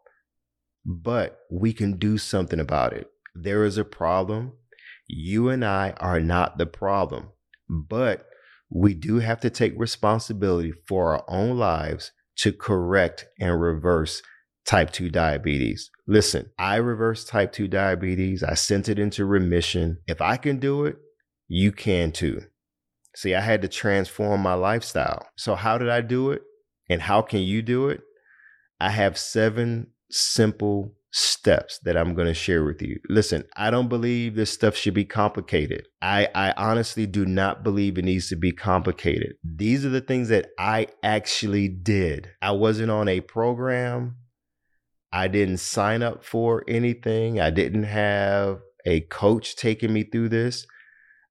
but 0.85 1.40
we 1.50 1.72
can 1.72 1.98
do 1.98 2.18
something 2.18 2.61
about 2.61 2.92
it. 2.92 3.09
There 3.35 3.64
is 3.64 3.79
a 3.79 3.85
problem. 3.85 4.53
You 5.07 5.48
and 5.48 5.64
I 5.64 5.94
are 5.98 6.20
not 6.20 6.59
the 6.59 6.66
problem, 6.66 7.31
but 7.71 8.27
we 8.69 8.95
do 8.95 9.21
have 9.21 9.41
to 9.41 9.51
take 9.51 9.73
responsibility 9.77 10.73
for 10.89 11.13
our 11.13 11.25
own 11.29 11.57
lives 11.57 12.13
to 12.39 12.53
correct 12.53 13.27
and 13.39 13.61
reverse 13.61 14.23
type 14.67 14.91
2 14.93 15.11
diabetes. 15.11 15.91
Listen, 16.07 16.51
I 16.59 16.77
reversed 16.77 17.29
type 17.29 17.53
2 17.53 17.69
diabetes. 17.69 18.43
I 18.43 18.55
sent 18.55 18.89
it 18.89 18.99
into 18.99 19.25
remission. 19.25 19.99
If 20.07 20.21
I 20.21 20.37
can 20.37 20.59
do 20.59 20.85
it, 20.85 20.97
you 21.49 21.73
can 21.73 22.13
too. 22.13 22.43
See, 23.17 23.35
I 23.35 23.41
had 23.41 23.63
to 23.63 23.69
transform 23.69 24.41
my 24.41 24.55
lifestyle. 24.55 25.27
So, 25.37 25.55
how 25.57 25.79
did 25.79 25.89
I 25.89 26.01
do 26.01 26.31
it? 26.31 26.43
And 26.89 27.03
how 27.03 27.23
can 27.23 27.41
you 27.41 27.63
do 27.63 27.89
it? 27.89 28.01
I 28.81 28.91
have 28.91 29.19
seven 29.19 29.89
simple 30.11 30.95
steps 31.12 31.79
that 31.85 31.96
I'm 31.96 32.14
going 32.14 32.29
to 32.29 32.35
share 32.35 32.64
with 32.64 32.81
you. 32.83 32.99
Listen, 33.09 33.44
I 33.57 33.70
don't 33.70 33.88
believe 33.88 34.35
this 34.35 34.53
stuff 34.53 34.77
should 34.77 34.94
be 34.94 35.05
complicated. 35.05 35.88
I, 36.01 36.29
I 36.35 36.53
honestly 36.57 37.07
do 37.07 37.27
not 37.27 37.64
believe 37.64 37.99
it 37.99 38.05
needs 38.05 38.29
to 38.29 38.37
be 38.37 38.53
complicated. 38.53 39.35
These 39.42 39.85
are 39.85 39.90
the 39.90 40.01
things 40.01 40.29
that 40.29 40.51
I 40.59 40.88
actually 41.03 41.68
did. 41.68 42.31
I 42.40 42.53
wasn't 42.53 42.90
on 42.90 43.09
a 43.09 43.20
program. 43.20 44.16
I 45.12 45.27
didn't 45.27 45.59
sign 45.59 46.03
up 46.03 46.25
for 46.25 46.64
anything. 46.68 47.40
I 47.40 47.51
didn't 47.51 47.85
have 47.85 48.61
a 48.87 49.01
coach 49.01 49.57
taking 49.57 49.92
me 49.92 50.05
through 50.05 50.29
this. 50.29 50.66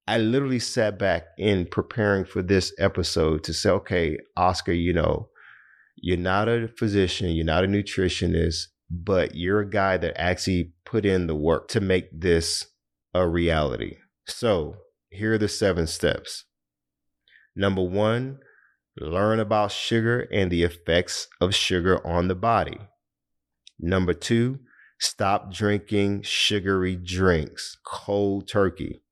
I 0.06 0.18
literally 0.18 0.58
sat 0.58 0.98
back 0.98 1.26
in 1.38 1.66
preparing 1.66 2.24
for 2.24 2.42
this 2.42 2.72
episode 2.78 3.44
to 3.44 3.54
say, 3.54 3.70
okay, 3.70 4.18
Oscar, 4.36 4.72
you 4.72 4.92
know, 4.92 5.28
you're 5.96 6.16
not 6.16 6.48
a 6.48 6.68
physician, 6.76 7.30
you're 7.30 7.44
not 7.44 7.64
a 7.64 7.68
nutritionist, 7.68 8.66
but 8.90 9.34
you're 9.36 9.60
a 9.60 9.70
guy 9.70 9.96
that 9.96 10.20
actually 10.20 10.72
put 10.84 11.06
in 11.06 11.26
the 11.26 11.34
work 11.34 11.68
to 11.68 11.80
make 11.80 12.08
this 12.12 12.66
a 13.14 13.26
reality. 13.28 13.96
So 14.26 14.76
here 15.10 15.34
are 15.34 15.38
the 15.38 15.48
seven 15.48 15.86
steps. 15.86 16.44
Number 17.54 17.82
one, 17.82 18.38
learn 18.98 19.38
about 19.38 19.72
sugar 19.72 20.28
and 20.32 20.50
the 20.50 20.64
effects 20.64 21.28
of 21.40 21.54
sugar 21.54 22.04
on 22.06 22.28
the 22.28 22.34
body. 22.34 22.78
Number 23.78 24.12
two, 24.12 24.58
stop 24.98 25.52
drinking 25.52 26.22
sugary 26.22 26.96
drinks, 26.96 27.78
cold 27.84 28.48
turkey. 28.48 29.02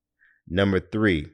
Number 0.49 0.81
three, 0.81 1.29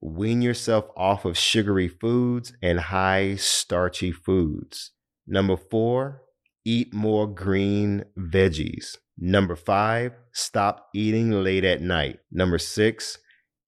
wean 0.00 0.42
yourself 0.42 0.86
off 0.96 1.24
of 1.24 1.38
sugary 1.38 1.88
foods 1.88 2.52
and 2.62 2.78
high 2.78 3.36
starchy 3.36 4.12
foods. 4.12 4.90
Number 5.26 5.56
four, 5.56 6.23
eat 6.64 6.92
more 6.92 7.26
green 7.26 8.04
veggies. 8.18 8.96
Number 9.18 9.56
five, 9.56 10.12
stop 10.32 10.88
eating 10.94 11.30
late 11.30 11.64
at 11.64 11.80
night. 11.80 12.18
Number 12.32 12.58
six, 12.58 13.18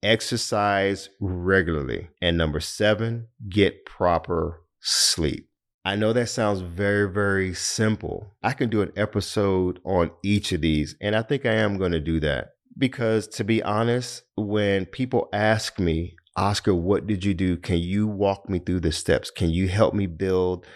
exercise 0.03 1.09
regularly. 1.21 2.09
And 2.21 2.37
number 2.37 2.61
seven, 2.61 3.29
get 3.49 3.85
proper 3.85 4.63
sleep. 4.81 5.49
I 5.85 5.95
know 5.95 6.13
that 6.13 6.29
sounds 6.29 6.63
very, 6.63 7.09
very 7.09 7.55
simple. 7.55 8.35
I 8.43 8.55
can 8.55 8.69
do 8.69 8.83
an 8.83 8.91
episode 8.97 9.79
on 9.85 10.11
each 10.25 10.51
of 10.51 10.61
these, 10.61 10.97
and 11.01 11.15
I 11.15 11.23
think 11.23 11.47
I 11.47 11.55
am 11.55 11.79
going 11.79 11.93
to 11.93 12.01
do 12.01 12.19
that. 12.21 12.55
Because 12.77 13.29
to 13.29 13.45
be 13.45 13.63
honest, 13.63 14.25
when 14.37 14.87
people 14.87 15.29
ask 15.33 15.79
me, 15.79 16.17
Oscar, 16.37 16.75
what 16.75 17.07
did 17.07 17.25
you 17.25 17.35
do? 17.35 17.57
Can 17.57 17.79
you 17.79 18.07
walk 18.07 18.49
me 18.49 18.59
through 18.59 18.81
the 18.81 18.93
steps? 18.93 19.31
Can 19.31 19.51
you 19.51 19.69
help 19.69 19.95
me 19.95 20.07
build 20.07 20.67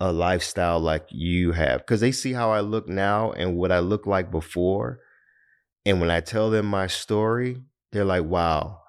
a 0.00 0.12
lifestyle 0.12 0.80
like 0.80 1.06
you 1.10 1.52
have? 1.52 1.80
Because 1.80 2.00
they 2.00 2.12
see 2.12 2.32
how 2.32 2.50
I 2.50 2.60
look 2.60 2.88
now 2.88 3.32
and 3.32 3.56
what 3.56 3.70
I 3.70 3.78
looked 3.80 4.06
like 4.06 4.30
before. 4.30 5.00
And 5.84 6.00
when 6.00 6.10
I 6.10 6.20
tell 6.20 6.50
them 6.50 6.66
my 6.66 6.86
story, 6.86 7.58
they're 7.92 8.04
like, 8.04 8.24
wow, 8.24 8.80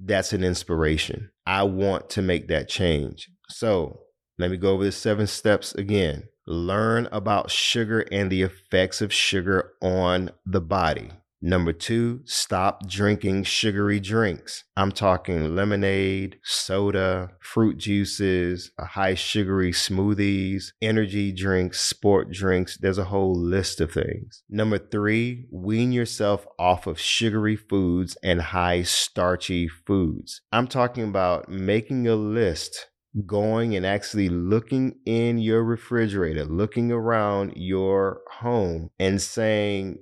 that's 0.00 0.32
an 0.32 0.42
inspiration. 0.44 1.30
I 1.46 1.64
want 1.64 2.10
to 2.10 2.22
make 2.22 2.48
that 2.48 2.68
change. 2.68 3.28
So 3.48 4.00
let 4.38 4.50
me 4.50 4.56
go 4.56 4.72
over 4.72 4.84
the 4.84 4.92
seven 4.92 5.26
steps 5.26 5.74
again. 5.74 6.24
Learn 6.46 7.08
about 7.12 7.50
sugar 7.50 8.06
and 8.12 8.30
the 8.30 8.42
effects 8.42 9.00
of 9.00 9.12
sugar 9.12 9.72
on 9.80 10.30
the 10.44 10.60
body. 10.60 11.10
Number 11.46 11.74
two, 11.74 12.22
stop 12.24 12.88
drinking 12.88 13.42
sugary 13.42 14.00
drinks. 14.00 14.64
I'm 14.78 14.90
talking 14.90 15.54
lemonade, 15.54 16.38
soda, 16.42 17.32
fruit 17.38 17.76
juices, 17.76 18.70
high 18.80 19.12
sugary 19.12 19.70
smoothies, 19.70 20.68
energy 20.80 21.32
drinks, 21.32 21.82
sport 21.82 22.30
drinks. 22.30 22.78
There's 22.78 22.96
a 22.96 23.04
whole 23.04 23.38
list 23.38 23.82
of 23.82 23.92
things. 23.92 24.42
Number 24.48 24.78
three, 24.78 25.44
wean 25.52 25.92
yourself 25.92 26.46
off 26.58 26.86
of 26.86 26.98
sugary 26.98 27.56
foods 27.56 28.16
and 28.22 28.40
high 28.40 28.82
starchy 28.82 29.68
foods. 29.68 30.40
I'm 30.50 30.66
talking 30.66 31.04
about 31.04 31.50
making 31.50 32.08
a 32.08 32.16
list 32.16 32.88
going 33.26 33.76
and 33.76 33.84
actually 33.84 34.30
looking 34.30 34.94
in 35.04 35.36
your 35.36 35.62
refrigerator, 35.62 36.46
looking 36.46 36.90
around 36.90 37.52
your 37.54 38.22
home 38.30 38.88
and 38.98 39.20
saying, 39.20 39.98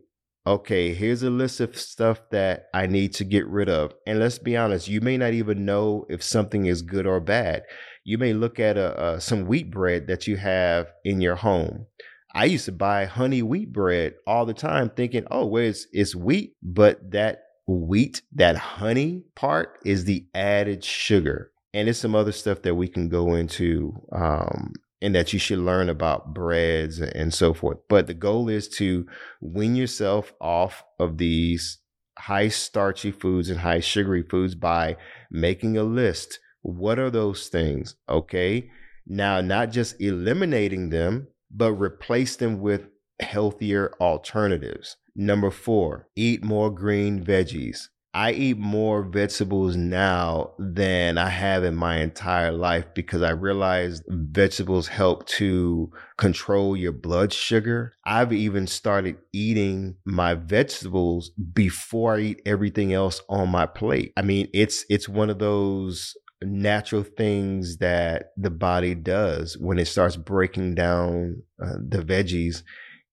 okay, 0.46 0.94
here's 0.94 1.22
a 1.22 1.31
list 1.31 1.61
of 1.61 1.76
stuff 1.76 2.20
that 2.31 2.66
I 2.74 2.87
need 2.87 3.14
to 3.14 3.24
get 3.24 3.46
rid 3.46 3.68
of. 3.68 3.94
And 4.07 4.18
let's 4.18 4.38
be 4.38 4.57
honest, 4.57 4.88
you 4.88 5.00
may 5.00 5.16
not 5.16 5.33
even 5.33 5.64
know 5.64 6.07
if 6.09 6.22
something 6.22 6.66
is 6.66 6.83
good 6.83 7.07
or 7.07 7.20
bad. 7.20 7.62
You 8.05 8.18
may 8.18 8.33
look 8.33 8.59
at 8.59 8.76
a, 8.76 9.14
a 9.14 9.20
some 9.20 9.46
wheat 9.46 9.70
bread 9.70 10.09
that 10.09 10.26
you 10.26 10.37
have 10.37 10.88
in 11.05 11.20
your 11.20 11.37
home. 11.37 11.87
I 12.35 12.46
used 12.46 12.64
to 12.64 12.72
buy 12.72 13.05
honey 13.05 13.42
wheat 13.42 13.72
bread 13.72 14.14
all 14.26 14.46
the 14.46 14.55
time, 14.55 14.90
thinking, 14.90 15.26
oh, 15.31 15.46
well, 15.46 15.64
it's, 15.64 15.87
it's 15.92 16.14
wheat, 16.14 16.55
but 16.62 17.12
that 17.12 17.42
wheat, 17.66 18.22
that 18.33 18.57
honey 18.57 19.24
part 19.35 19.78
is 19.85 20.05
the 20.05 20.26
added 20.35 20.83
sugar 20.83 21.52
and 21.74 21.88
it's 21.88 21.98
some 21.98 22.14
other 22.14 22.33
stuff 22.33 22.62
that 22.62 22.74
we 22.74 22.88
can 22.88 23.09
go 23.09 23.35
into 23.35 23.94
um, 24.12 24.72
and 25.03 25.15
that 25.17 25.33
you 25.33 25.38
should 25.38 25.59
learn 25.59 25.88
about 25.88 26.33
breads 26.33 27.01
and 27.01 27.35
so 27.35 27.53
forth. 27.53 27.79
But 27.88 28.07
the 28.07 28.15
goal 28.15 28.49
is 28.49 28.69
to 28.77 29.07
wean 29.41 29.75
yourself 29.75 30.33
off 30.41 30.85
of 31.01 31.19
these 31.19 31.79
high 32.19 32.49
starchy 32.49 33.11
foods 33.11 33.51
and 33.51 33.61
high 33.61 33.81
sugary 33.81 34.23
foods 34.23 34.55
by 34.55 34.97
making 35.31 35.77
a 35.77 35.83
list. 35.83 36.38
What 36.62 37.01
are 37.01 37.11
those 37.11 37.49
things? 37.49 37.97
Okay. 38.09 38.71
Now, 39.05 39.41
not 39.41 39.73
just 39.73 40.01
eliminating 40.01 40.91
them, 40.91 41.27
but 41.51 41.73
replace 41.73 42.37
them 42.37 42.61
with 42.61 42.87
healthier 43.21 43.93
alternatives. 44.01 44.97
Number 45.17 45.51
four, 45.51 46.09
eat 46.15 46.45
more 46.45 46.71
green 46.71 47.25
veggies. 47.25 47.88
I 48.14 48.33
eat 48.33 48.59
more 48.59 49.03
vegetables 49.03 49.75
now 49.75 50.53
than 50.59 51.16
I 51.16 51.31
have 51.31 51.64
in 51.64 51.75
my 51.75 52.01
entire 52.01 52.53
life 52.53 52.85
because 52.94 53.22
I 53.22 53.31
realized 53.31 54.03
vegetables 54.09 54.88
help 54.88 55.27
to 55.29 55.90
control 56.18 56.77
your 56.77 56.92
blood 56.92 57.33
sugar. 57.33 57.94
I've 58.05 58.33
even 58.33 58.66
started 58.66 59.16
eating 59.33 59.96
my 60.05 60.35
vegetables 60.35 61.31
before 61.31 62.16
I 62.16 62.20
eat 62.20 62.42
everything 62.44 62.92
else 62.92 63.22
on 63.31 63.48
my 63.48 63.64
plate. 63.64 64.12
I 64.16 64.22
mean, 64.22 64.48
it's 64.53 64.85
it's 64.90 65.09
one 65.09 65.31
of 65.31 65.38
those 65.38 66.14
natural 66.42 67.05
things 67.05 67.79
that 67.79 68.33
the 68.37 68.51
body 68.51 68.94
does 68.94 69.57
when 69.59 69.79
it 69.79 69.87
starts 69.87 70.16
breaking 70.16 70.75
down 70.75 71.42
uh, 71.64 71.77
the 71.81 71.98
veggies 71.98 72.62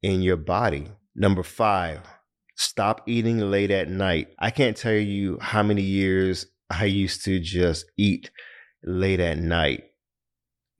in 0.01 0.21
your 0.21 0.37
body. 0.37 0.87
Number 1.15 1.43
5, 1.43 2.01
stop 2.59 3.01
eating 3.07 3.39
late 3.39 3.71
at 3.71 3.87
night. 3.87 4.27
I 4.37 4.51
can't 4.51 4.75
tell 4.75 4.91
you 4.91 5.39
how 5.39 5.63
many 5.63 5.81
years 5.81 6.45
I 6.69 6.85
used 6.85 7.23
to 7.23 7.39
just 7.39 7.85
eat 7.97 8.31
late 8.83 9.21
at 9.21 9.37
night. 9.37 9.85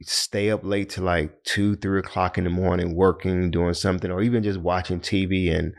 Stay 0.01 0.51
up 0.51 0.65
late 0.65 0.89
to 0.91 1.01
like 1.01 1.41
two, 1.45 1.77
three 1.77 1.99
o'clock 1.99 2.37
in 2.37 2.43
the 2.43 2.49
morning, 2.49 2.95
working, 2.95 3.49
doing 3.49 3.73
something, 3.73 4.11
or 4.11 4.21
even 4.21 4.43
just 4.43 4.59
watching 4.59 4.99
TV. 4.99 5.57
And 5.57 5.73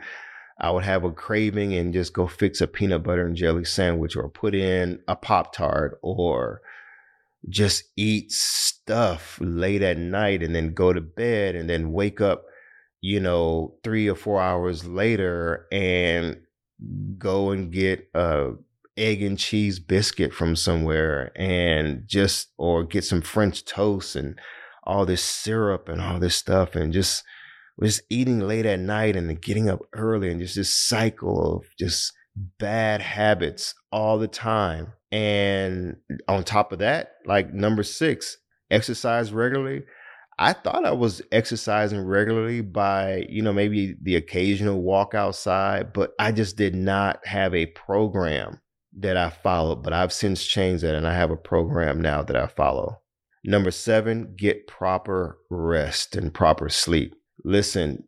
I 0.58 0.70
would 0.70 0.84
have 0.84 1.04
a 1.04 1.12
craving 1.12 1.74
and 1.74 1.92
just 1.92 2.14
go 2.14 2.26
fix 2.26 2.62
a 2.62 2.66
peanut 2.66 3.02
butter 3.02 3.26
and 3.26 3.36
jelly 3.36 3.66
sandwich 3.66 4.16
or 4.16 4.30
put 4.30 4.54
in 4.54 5.00
a 5.06 5.14
Pop 5.14 5.52
Tart 5.52 5.98
or 6.02 6.62
just 7.50 7.84
eat 7.96 8.32
stuff 8.32 9.38
late 9.42 9.82
at 9.82 9.98
night 9.98 10.42
and 10.42 10.54
then 10.54 10.72
go 10.72 10.94
to 10.94 11.00
bed 11.02 11.56
and 11.56 11.68
then 11.68 11.92
wake 11.92 12.22
up 12.22 12.44
you 13.00 13.20
know, 13.20 13.74
three 13.82 14.08
or 14.08 14.14
four 14.14 14.40
hours 14.40 14.86
later 14.86 15.66
and 15.72 16.40
go 17.18 17.50
and 17.50 17.72
get 17.72 18.08
a 18.14 18.52
egg 18.96 19.22
and 19.22 19.38
cheese 19.38 19.78
biscuit 19.78 20.32
from 20.32 20.54
somewhere 20.54 21.32
and 21.36 22.02
just 22.06 22.48
or 22.58 22.84
get 22.84 23.04
some 23.04 23.22
French 23.22 23.64
toast 23.64 24.16
and 24.16 24.38
all 24.84 25.06
this 25.06 25.22
syrup 25.22 25.88
and 25.88 26.00
all 26.00 26.18
this 26.18 26.36
stuff 26.36 26.74
and 26.74 26.92
just 26.92 27.22
just 27.82 28.02
eating 28.10 28.40
late 28.40 28.66
at 28.66 28.78
night 28.78 29.16
and 29.16 29.40
getting 29.40 29.70
up 29.70 29.80
early 29.94 30.30
and 30.30 30.40
just 30.40 30.56
this 30.56 30.70
cycle 30.70 31.56
of 31.56 31.64
just 31.78 32.12
bad 32.58 33.00
habits 33.00 33.74
all 33.90 34.18
the 34.18 34.28
time. 34.28 34.92
And 35.10 35.96
on 36.28 36.44
top 36.44 36.72
of 36.72 36.80
that, 36.80 37.12
like 37.24 37.52
number 37.52 37.82
six, 37.82 38.36
exercise 38.70 39.32
regularly. 39.32 39.84
I 40.40 40.54
thought 40.54 40.86
I 40.86 40.92
was 40.92 41.20
exercising 41.32 42.00
regularly 42.00 42.62
by, 42.62 43.26
you 43.28 43.42
know, 43.42 43.52
maybe 43.52 43.94
the 44.00 44.16
occasional 44.16 44.80
walk 44.80 45.14
outside, 45.14 45.92
but 45.92 46.14
I 46.18 46.32
just 46.32 46.56
did 46.56 46.74
not 46.74 47.24
have 47.26 47.54
a 47.54 47.66
program 47.66 48.58
that 48.96 49.18
I 49.18 49.28
followed. 49.28 49.82
But 49.82 49.92
I've 49.92 50.14
since 50.14 50.46
changed 50.46 50.82
that 50.82 50.94
and 50.94 51.06
I 51.06 51.12
have 51.12 51.30
a 51.30 51.36
program 51.36 52.00
now 52.00 52.22
that 52.22 52.36
I 52.36 52.46
follow. 52.46 53.02
Number 53.44 53.70
seven, 53.70 54.34
get 54.34 54.66
proper 54.66 55.36
rest 55.50 56.16
and 56.16 56.32
proper 56.32 56.70
sleep. 56.70 57.14
Listen, 57.44 58.04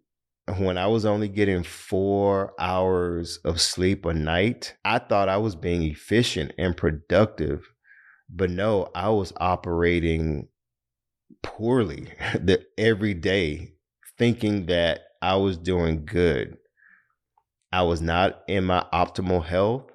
when 0.57 0.79
I 0.79 0.87
was 0.87 1.05
only 1.05 1.29
getting 1.29 1.63
four 1.63 2.55
hours 2.59 3.41
of 3.45 3.61
sleep 3.61 4.07
a 4.07 4.15
night, 4.15 4.75
I 4.87 5.01
thought 5.01 5.29
I 5.29 5.37
was 5.37 5.55
being 5.55 5.83
efficient 5.83 6.53
and 6.57 6.75
productive. 6.75 7.69
But 8.31 8.49
no, 8.49 8.91
I 8.95 9.11
was 9.11 9.35
operating 9.39 10.49
poorly 11.43 12.09
the, 12.35 12.65
every 12.79 13.15
day, 13.15 13.75
thinking 14.19 14.67
that 14.67 15.01
I 15.21 15.37
was 15.37 15.57
doing 15.57 16.05
good. 16.05 16.57
I 17.73 17.83
was 17.83 18.03
not 18.03 18.43
in 18.49 18.65
my 18.65 18.85
optimal 18.93 19.45
health. 19.45 19.91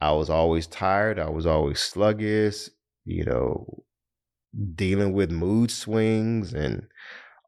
I 0.00 0.12
was 0.12 0.30
always 0.30 0.66
tired. 0.66 1.18
I 1.18 1.30
was 1.30 1.46
always 1.46 1.80
sluggish, 1.80 2.68
you 3.04 3.24
know, 3.24 3.84
dealing 4.74 5.12
with 5.12 5.30
mood 5.30 5.70
swings 5.70 6.52
and 6.52 6.86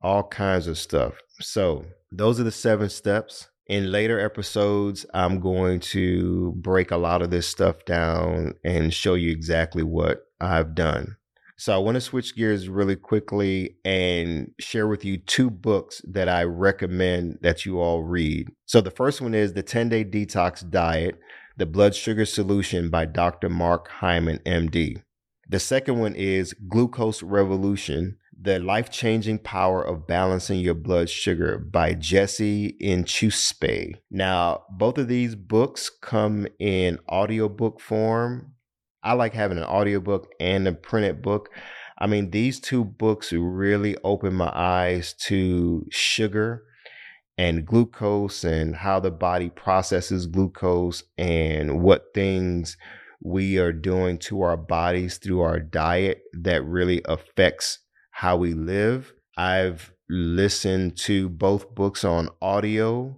all 0.02 0.24
kinds 0.24 0.66
of 0.66 0.78
stuff. 0.78 1.14
So, 1.40 1.84
those 2.10 2.38
are 2.40 2.44
the 2.44 2.50
seven 2.50 2.88
steps. 2.88 3.48
In 3.68 3.90
later 3.90 4.20
episodes, 4.20 5.06
I'm 5.14 5.40
going 5.40 5.80
to 5.80 6.52
break 6.56 6.90
a 6.90 6.96
lot 6.96 7.22
of 7.22 7.30
this 7.30 7.46
stuff 7.46 7.84
down 7.86 8.54
and 8.64 8.92
show 8.92 9.14
you 9.14 9.30
exactly 9.30 9.82
what 9.82 10.26
I've 10.40 10.74
done. 10.74 11.16
So, 11.56 11.74
I 11.74 11.78
want 11.78 11.96
to 11.96 12.00
switch 12.00 12.34
gears 12.34 12.68
really 12.68 12.96
quickly 12.96 13.76
and 13.84 14.52
share 14.58 14.88
with 14.88 15.04
you 15.04 15.18
two 15.18 15.50
books 15.50 16.02
that 16.08 16.28
I 16.28 16.44
recommend 16.44 17.38
that 17.42 17.64
you 17.64 17.78
all 17.80 18.02
read. 18.02 18.48
So, 18.66 18.80
the 18.80 18.90
first 18.90 19.20
one 19.20 19.34
is 19.34 19.52
The 19.52 19.62
10 19.62 19.88
Day 19.88 20.04
Detox 20.04 20.68
Diet 20.68 21.20
The 21.56 21.66
Blood 21.66 21.94
Sugar 21.94 22.24
Solution 22.24 22.90
by 22.90 23.04
Dr. 23.04 23.48
Mark 23.48 23.88
Hyman, 23.88 24.40
MD. 24.46 25.02
The 25.48 25.60
second 25.60 25.98
one 25.98 26.14
is 26.14 26.54
Glucose 26.54 27.22
Revolution 27.22 28.16
The 28.40 28.58
Life 28.58 28.90
Changing 28.90 29.38
Power 29.38 29.82
of 29.82 30.06
Balancing 30.06 30.60
Your 30.60 30.72
Blood 30.72 31.10
Sugar 31.10 31.58
by 31.58 31.92
Jesse 31.92 32.74
Inchauspé. 32.80 33.96
Now, 34.10 34.62
both 34.70 34.96
of 34.96 35.08
these 35.08 35.34
books 35.34 35.90
come 35.90 36.46
in 36.58 36.98
audiobook 37.06 37.80
form. 37.80 38.54
I 39.02 39.14
like 39.14 39.34
having 39.34 39.58
an 39.58 39.64
audiobook 39.64 40.32
and 40.38 40.66
a 40.68 40.72
printed 40.72 41.22
book. 41.22 41.50
I 41.98 42.06
mean, 42.06 42.30
these 42.30 42.60
two 42.60 42.84
books 42.84 43.32
really 43.32 43.96
open 44.04 44.34
my 44.34 44.50
eyes 44.54 45.14
to 45.26 45.86
sugar 45.90 46.64
and 47.38 47.66
glucose 47.66 48.44
and 48.44 48.76
how 48.76 49.00
the 49.00 49.10
body 49.10 49.50
processes 49.50 50.26
glucose 50.26 51.02
and 51.16 51.82
what 51.82 52.06
things 52.14 52.76
we 53.22 53.58
are 53.58 53.72
doing 53.72 54.18
to 54.18 54.42
our 54.42 54.56
bodies 54.56 55.18
through 55.18 55.40
our 55.40 55.60
diet 55.60 56.22
that 56.32 56.64
really 56.64 57.02
affects 57.04 57.78
how 58.10 58.36
we 58.36 58.52
live. 58.52 59.12
I've 59.36 59.92
listened 60.10 60.96
to 60.98 61.28
both 61.28 61.74
books 61.74 62.04
on 62.04 62.28
audio 62.40 63.16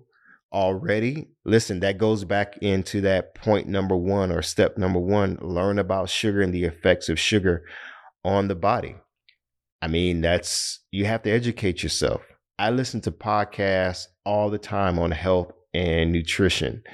already. 0.55 1.29
Listen, 1.45 1.81
that 1.81 1.99
goes 1.99 2.25
back 2.25 2.57
into 2.63 3.03
that 3.03 3.35
point 3.35 3.69
number 3.69 3.97
one 3.97 4.33
or 4.33 4.41
step 4.41 4.79
number 4.79 5.01
one 5.01 5.37
learn 5.43 5.79
about 5.79 6.09
sugar 6.09 6.41
and 6.41 6.55
the 6.55 6.65
effects 6.65 7.09
of 7.11 7.19
sugar 7.19 7.65
on 8.25 8.49
the 8.49 8.55
body. 8.55 8.97
I 9.83 9.89
mean, 9.89 10.23
that's 10.23 10.81
you 10.93 11.05
have 11.05 11.23
to 11.25 11.31
educate 11.31 11.83
yourself. 11.83 12.23
I 12.59 12.71
listen 12.71 13.03
to 13.03 13.11
podcasts 13.11 14.07
all 14.25 14.49
the 14.49 14.59
time 14.59 14.99
on 14.99 15.11
health 15.11 15.53
and 15.75 16.13
nutrition 16.13 16.85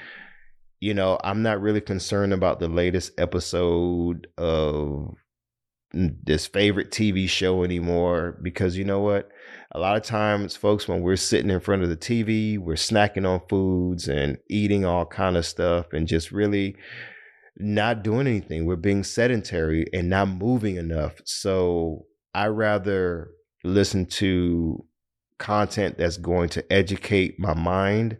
you 0.81 0.95
know, 0.95 1.19
I'm 1.23 1.43
not 1.43 1.61
really 1.61 1.79
concerned 1.79 2.33
about 2.33 2.59
the 2.59 2.67
latest 2.67 3.13
episode 3.19 4.27
of 4.37 5.15
mm, 5.95 6.15
this 6.23 6.47
favorite 6.47 6.91
TV 6.91 7.29
show 7.29 7.63
anymore 7.63 8.37
because 8.41 8.75
you 8.75 8.83
know 8.83 8.99
what? 8.99 9.29
A 9.73 9.79
lot 9.79 9.95
of 9.95 10.03
times, 10.03 10.57
folks, 10.57 10.87
when 10.87 11.01
we're 11.01 11.15
sitting 11.15 11.49
in 11.49 11.61
front 11.61 11.83
of 11.83 11.89
the 11.89 11.95
TV, 11.95 12.59
we're 12.59 12.73
snacking 12.73 13.27
on 13.27 13.41
foods 13.47 14.09
and 14.09 14.37
eating 14.49 14.83
all 14.83 15.05
kind 15.05 15.37
of 15.37 15.45
stuff 15.45 15.93
and 15.93 16.07
just 16.07 16.31
really 16.31 16.75
not 17.57 18.03
doing 18.03 18.27
anything. 18.27 18.65
We're 18.65 18.75
being 18.75 19.05
sedentary 19.05 19.85
and 19.93 20.09
not 20.09 20.27
moving 20.27 20.75
enough. 20.75 21.13
So 21.23 22.05
I 22.33 22.47
rather 22.47 23.31
listen 23.63 24.07
to 24.07 24.83
content 25.37 25.97
that's 25.97 26.17
going 26.17 26.49
to 26.49 26.73
educate 26.73 27.39
my 27.39 27.53
mind 27.53 28.17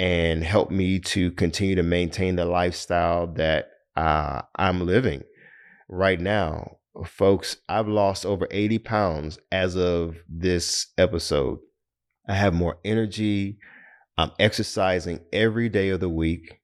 and 0.00 0.42
help 0.42 0.72
me 0.72 0.98
to 0.98 1.30
continue 1.32 1.76
to 1.76 1.82
maintain 1.84 2.34
the 2.34 2.44
lifestyle 2.44 3.28
that 3.34 3.68
uh, 3.96 4.42
I'm 4.56 4.84
living 4.86 5.22
right 5.88 6.20
now. 6.20 6.78
Folks, 7.06 7.56
I've 7.68 7.88
lost 7.88 8.26
over 8.26 8.48
80 8.50 8.78
pounds 8.80 9.38
as 9.52 9.76
of 9.76 10.16
this 10.28 10.88
episode. 10.98 11.60
I 12.28 12.34
have 12.34 12.52
more 12.52 12.78
energy. 12.84 13.58
I'm 14.18 14.32
exercising 14.38 15.20
every 15.32 15.68
day 15.68 15.90
of 15.90 16.00
the 16.00 16.08
week. 16.08 16.60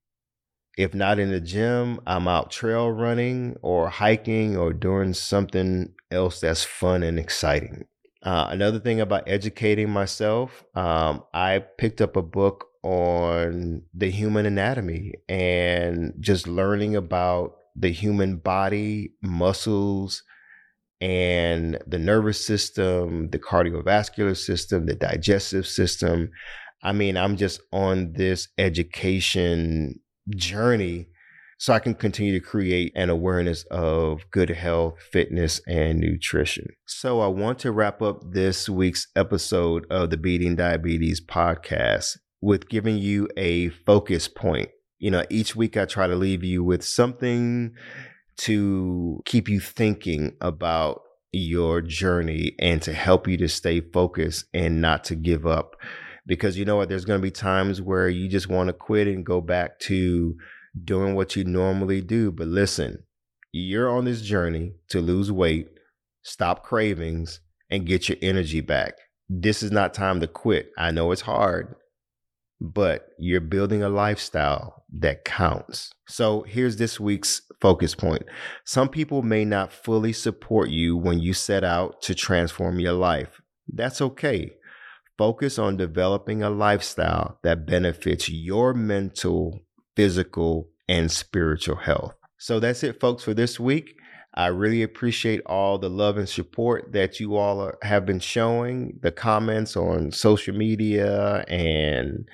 If 0.76 0.94
not 0.94 1.18
in 1.18 1.30
the 1.30 1.40
gym, 1.40 2.00
I'm 2.06 2.28
out 2.28 2.50
trail 2.50 2.90
running 2.90 3.56
or 3.62 3.88
hiking 3.88 4.56
or 4.56 4.72
doing 4.72 5.14
something 5.14 5.94
else 6.10 6.40
that's 6.40 6.64
fun 6.64 7.02
and 7.02 7.18
exciting. 7.18 7.86
Uh, 8.22 8.48
another 8.50 8.80
thing 8.80 9.00
about 9.00 9.22
educating 9.26 9.88
myself, 9.88 10.64
um, 10.74 11.22
I 11.32 11.60
picked 11.78 12.00
up 12.00 12.16
a 12.16 12.22
book 12.22 12.66
on 12.82 13.82
the 13.94 14.10
human 14.10 14.44
anatomy 14.44 15.14
and 15.28 16.14
just 16.20 16.46
learning 16.46 16.96
about 16.96 17.56
the 17.78 17.90
human 17.90 18.36
body, 18.36 19.12
muscles, 19.22 20.22
and 21.00 21.78
the 21.86 21.98
nervous 21.98 22.44
system, 22.44 23.28
the 23.30 23.38
cardiovascular 23.38 24.36
system, 24.36 24.86
the 24.86 24.94
digestive 24.94 25.66
system. 25.66 26.30
I 26.82 26.92
mean, 26.92 27.16
I'm 27.16 27.36
just 27.36 27.60
on 27.72 28.12
this 28.14 28.48
education 28.58 30.00
journey 30.30 31.08
so 31.58 31.72
I 31.72 31.78
can 31.78 31.94
continue 31.94 32.38
to 32.38 32.44
create 32.44 32.92
an 32.94 33.08
awareness 33.08 33.64
of 33.70 34.30
good 34.30 34.50
health, 34.50 34.94
fitness, 35.10 35.60
and 35.66 36.00
nutrition. 36.00 36.68
So 36.86 37.20
I 37.20 37.28
want 37.28 37.58
to 37.60 37.72
wrap 37.72 38.02
up 38.02 38.20
this 38.32 38.68
week's 38.68 39.08
episode 39.16 39.86
of 39.90 40.10
the 40.10 40.18
Beating 40.18 40.56
Diabetes 40.56 41.20
podcast 41.24 42.18
with 42.42 42.68
giving 42.68 42.98
you 42.98 43.28
a 43.36 43.70
focus 43.70 44.28
point. 44.28 44.68
You 45.06 45.12
know, 45.12 45.22
each 45.30 45.54
week 45.54 45.76
I 45.76 45.84
try 45.84 46.08
to 46.08 46.16
leave 46.16 46.42
you 46.42 46.64
with 46.64 46.82
something 46.84 47.76
to 48.38 49.22
keep 49.24 49.48
you 49.48 49.60
thinking 49.60 50.34
about 50.40 51.02
your 51.30 51.80
journey 51.80 52.56
and 52.58 52.82
to 52.82 52.92
help 52.92 53.28
you 53.28 53.36
to 53.36 53.48
stay 53.48 53.80
focused 53.80 54.46
and 54.52 54.80
not 54.80 55.04
to 55.04 55.14
give 55.14 55.46
up. 55.46 55.76
Because 56.26 56.58
you 56.58 56.64
know 56.64 56.74
what? 56.74 56.88
There's 56.88 57.04
going 57.04 57.20
to 57.20 57.22
be 57.22 57.30
times 57.30 57.80
where 57.80 58.08
you 58.08 58.28
just 58.28 58.48
want 58.48 58.66
to 58.66 58.72
quit 58.72 59.06
and 59.06 59.24
go 59.24 59.40
back 59.40 59.78
to 59.82 60.34
doing 60.82 61.14
what 61.14 61.36
you 61.36 61.44
normally 61.44 62.00
do. 62.00 62.32
But 62.32 62.48
listen, 62.48 63.04
you're 63.52 63.88
on 63.88 64.06
this 64.06 64.22
journey 64.22 64.72
to 64.88 65.00
lose 65.00 65.30
weight, 65.30 65.68
stop 66.22 66.64
cravings, 66.64 67.38
and 67.70 67.86
get 67.86 68.08
your 68.08 68.18
energy 68.22 68.60
back. 68.60 68.94
This 69.28 69.62
is 69.62 69.70
not 69.70 69.94
time 69.94 70.18
to 70.18 70.26
quit. 70.26 70.72
I 70.76 70.90
know 70.90 71.12
it's 71.12 71.20
hard 71.20 71.76
but 72.60 73.08
you're 73.18 73.40
building 73.40 73.82
a 73.82 73.88
lifestyle 73.88 74.84
that 74.92 75.24
counts. 75.24 75.92
So 76.08 76.42
here's 76.42 76.76
this 76.76 76.98
week's 76.98 77.42
focus 77.60 77.94
point. 77.94 78.22
Some 78.64 78.88
people 78.88 79.22
may 79.22 79.44
not 79.44 79.72
fully 79.72 80.12
support 80.12 80.70
you 80.70 80.96
when 80.96 81.18
you 81.18 81.34
set 81.34 81.64
out 81.64 82.00
to 82.02 82.14
transform 82.14 82.80
your 82.80 82.92
life. 82.92 83.40
That's 83.68 84.00
okay. 84.00 84.52
Focus 85.18 85.58
on 85.58 85.76
developing 85.76 86.42
a 86.42 86.50
lifestyle 86.50 87.38
that 87.42 87.66
benefits 87.66 88.28
your 88.28 88.74
mental, 88.74 89.60
physical, 89.94 90.68
and 90.88 91.10
spiritual 91.10 91.76
health. 91.76 92.14
So 92.38 92.60
that's 92.60 92.82
it, 92.82 93.00
folks, 93.00 93.24
for 93.24 93.34
this 93.34 93.58
week. 93.58 93.96
I 94.36 94.48
really 94.48 94.82
appreciate 94.82 95.40
all 95.46 95.78
the 95.78 95.88
love 95.88 96.18
and 96.18 96.28
support 96.28 96.92
that 96.92 97.18
you 97.18 97.36
all 97.36 97.60
are, 97.60 97.78
have 97.82 98.04
been 98.04 98.20
showing, 98.20 98.98
the 99.00 99.10
comments 99.10 99.76
on 99.76 100.12
social 100.12 100.54
media 100.54 101.44
and 101.48 102.28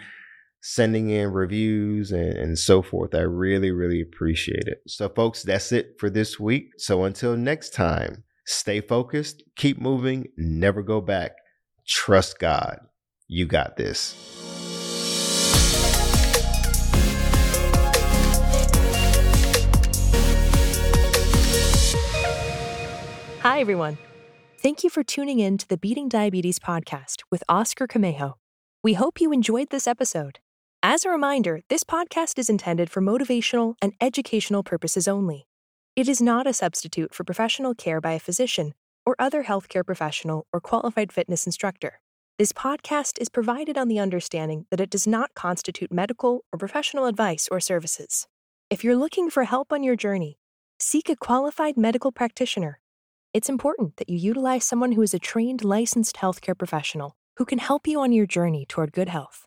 sending 0.60 1.10
in 1.10 1.32
reviews 1.32 2.10
and, 2.10 2.36
and 2.36 2.58
so 2.58 2.82
forth. 2.82 3.14
I 3.14 3.20
really, 3.20 3.70
really 3.70 4.00
appreciate 4.00 4.66
it. 4.66 4.82
So, 4.88 5.08
folks, 5.08 5.42
that's 5.44 5.70
it 5.70 5.94
for 5.98 6.10
this 6.10 6.40
week. 6.40 6.70
So, 6.78 7.04
until 7.04 7.36
next 7.36 7.72
time, 7.72 8.24
stay 8.46 8.80
focused, 8.80 9.44
keep 9.56 9.80
moving, 9.80 10.26
never 10.36 10.82
go 10.82 11.00
back. 11.00 11.32
Trust 11.86 12.40
God. 12.40 12.80
You 13.28 13.46
got 13.46 13.76
this. 13.76 14.51
Hi, 23.42 23.58
everyone. 23.58 23.98
Thank 24.58 24.84
you 24.84 24.88
for 24.88 25.02
tuning 25.02 25.40
in 25.40 25.58
to 25.58 25.66
the 25.66 25.76
Beating 25.76 26.08
Diabetes 26.08 26.60
podcast 26.60 27.24
with 27.28 27.42
Oscar 27.48 27.88
Camejo. 27.88 28.34
We 28.84 28.94
hope 28.94 29.20
you 29.20 29.32
enjoyed 29.32 29.70
this 29.70 29.88
episode. 29.88 30.38
As 30.80 31.04
a 31.04 31.10
reminder, 31.10 31.62
this 31.68 31.82
podcast 31.82 32.38
is 32.38 32.48
intended 32.48 32.88
for 32.88 33.00
motivational 33.00 33.74
and 33.82 33.94
educational 34.00 34.62
purposes 34.62 35.08
only. 35.08 35.48
It 35.96 36.08
is 36.08 36.22
not 36.22 36.46
a 36.46 36.52
substitute 36.52 37.12
for 37.16 37.24
professional 37.24 37.74
care 37.74 38.00
by 38.00 38.12
a 38.12 38.20
physician 38.20 38.74
or 39.04 39.16
other 39.18 39.42
healthcare 39.42 39.84
professional 39.84 40.46
or 40.52 40.60
qualified 40.60 41.10
fitness 41.10 41.44
instructor. 41.44 41.98
This 42.38 42.52
podcast 42.52 43.20
is 43.20 43.28
provided 43.28 43.76
on 43.76 43.88
the 43.88 43.98
understanding 43.98 44.66
that 44.70 44.78
it 44.78 44.88
does 44.88 45.08
not 45.08 45.34
constitute 45.34 45.90
medical 45.90 46.44
or 46.52 46.60
professional 46.60 47.06
advice 47.06 47.48
or 47.50 47.58
services. 47.58 48.28
If 48.70 48.84
you're 48.84 48.94
looking 48.94 49.30
for 49.30 49.42
help 49.42 49.72
on 49.72 49.82
your 49.82 49.96
journey, 49.96 50.38
seek 50.78 51.08
a 51.08 51.16
qualified 51.16 51.76
medical 51.76 52.12
practitioner. 52.12 52.78
It's 53.34 53.48
important 53.48 53.96
that 53.96 54.10
you 54.10 54.18
utilize 54.18 54.62
someone 54.62 54.92
who 54.92 55.00
is 55.00 55.14
a 55.14 55.18
trained 55.18 55.64
licensed 55.64 56.16
healthcare 56.16 56.56
professional 56.56 57.16
who 57.36 57.46
can 57.46 57.58
help 57.58 57.86
you 57.86 57.98
on 57.98 58.12
your 58.12 58.26
journey 58.26 58.66
toward 58.68 58.92
good 58.92 59.08
health. 59.08 59.40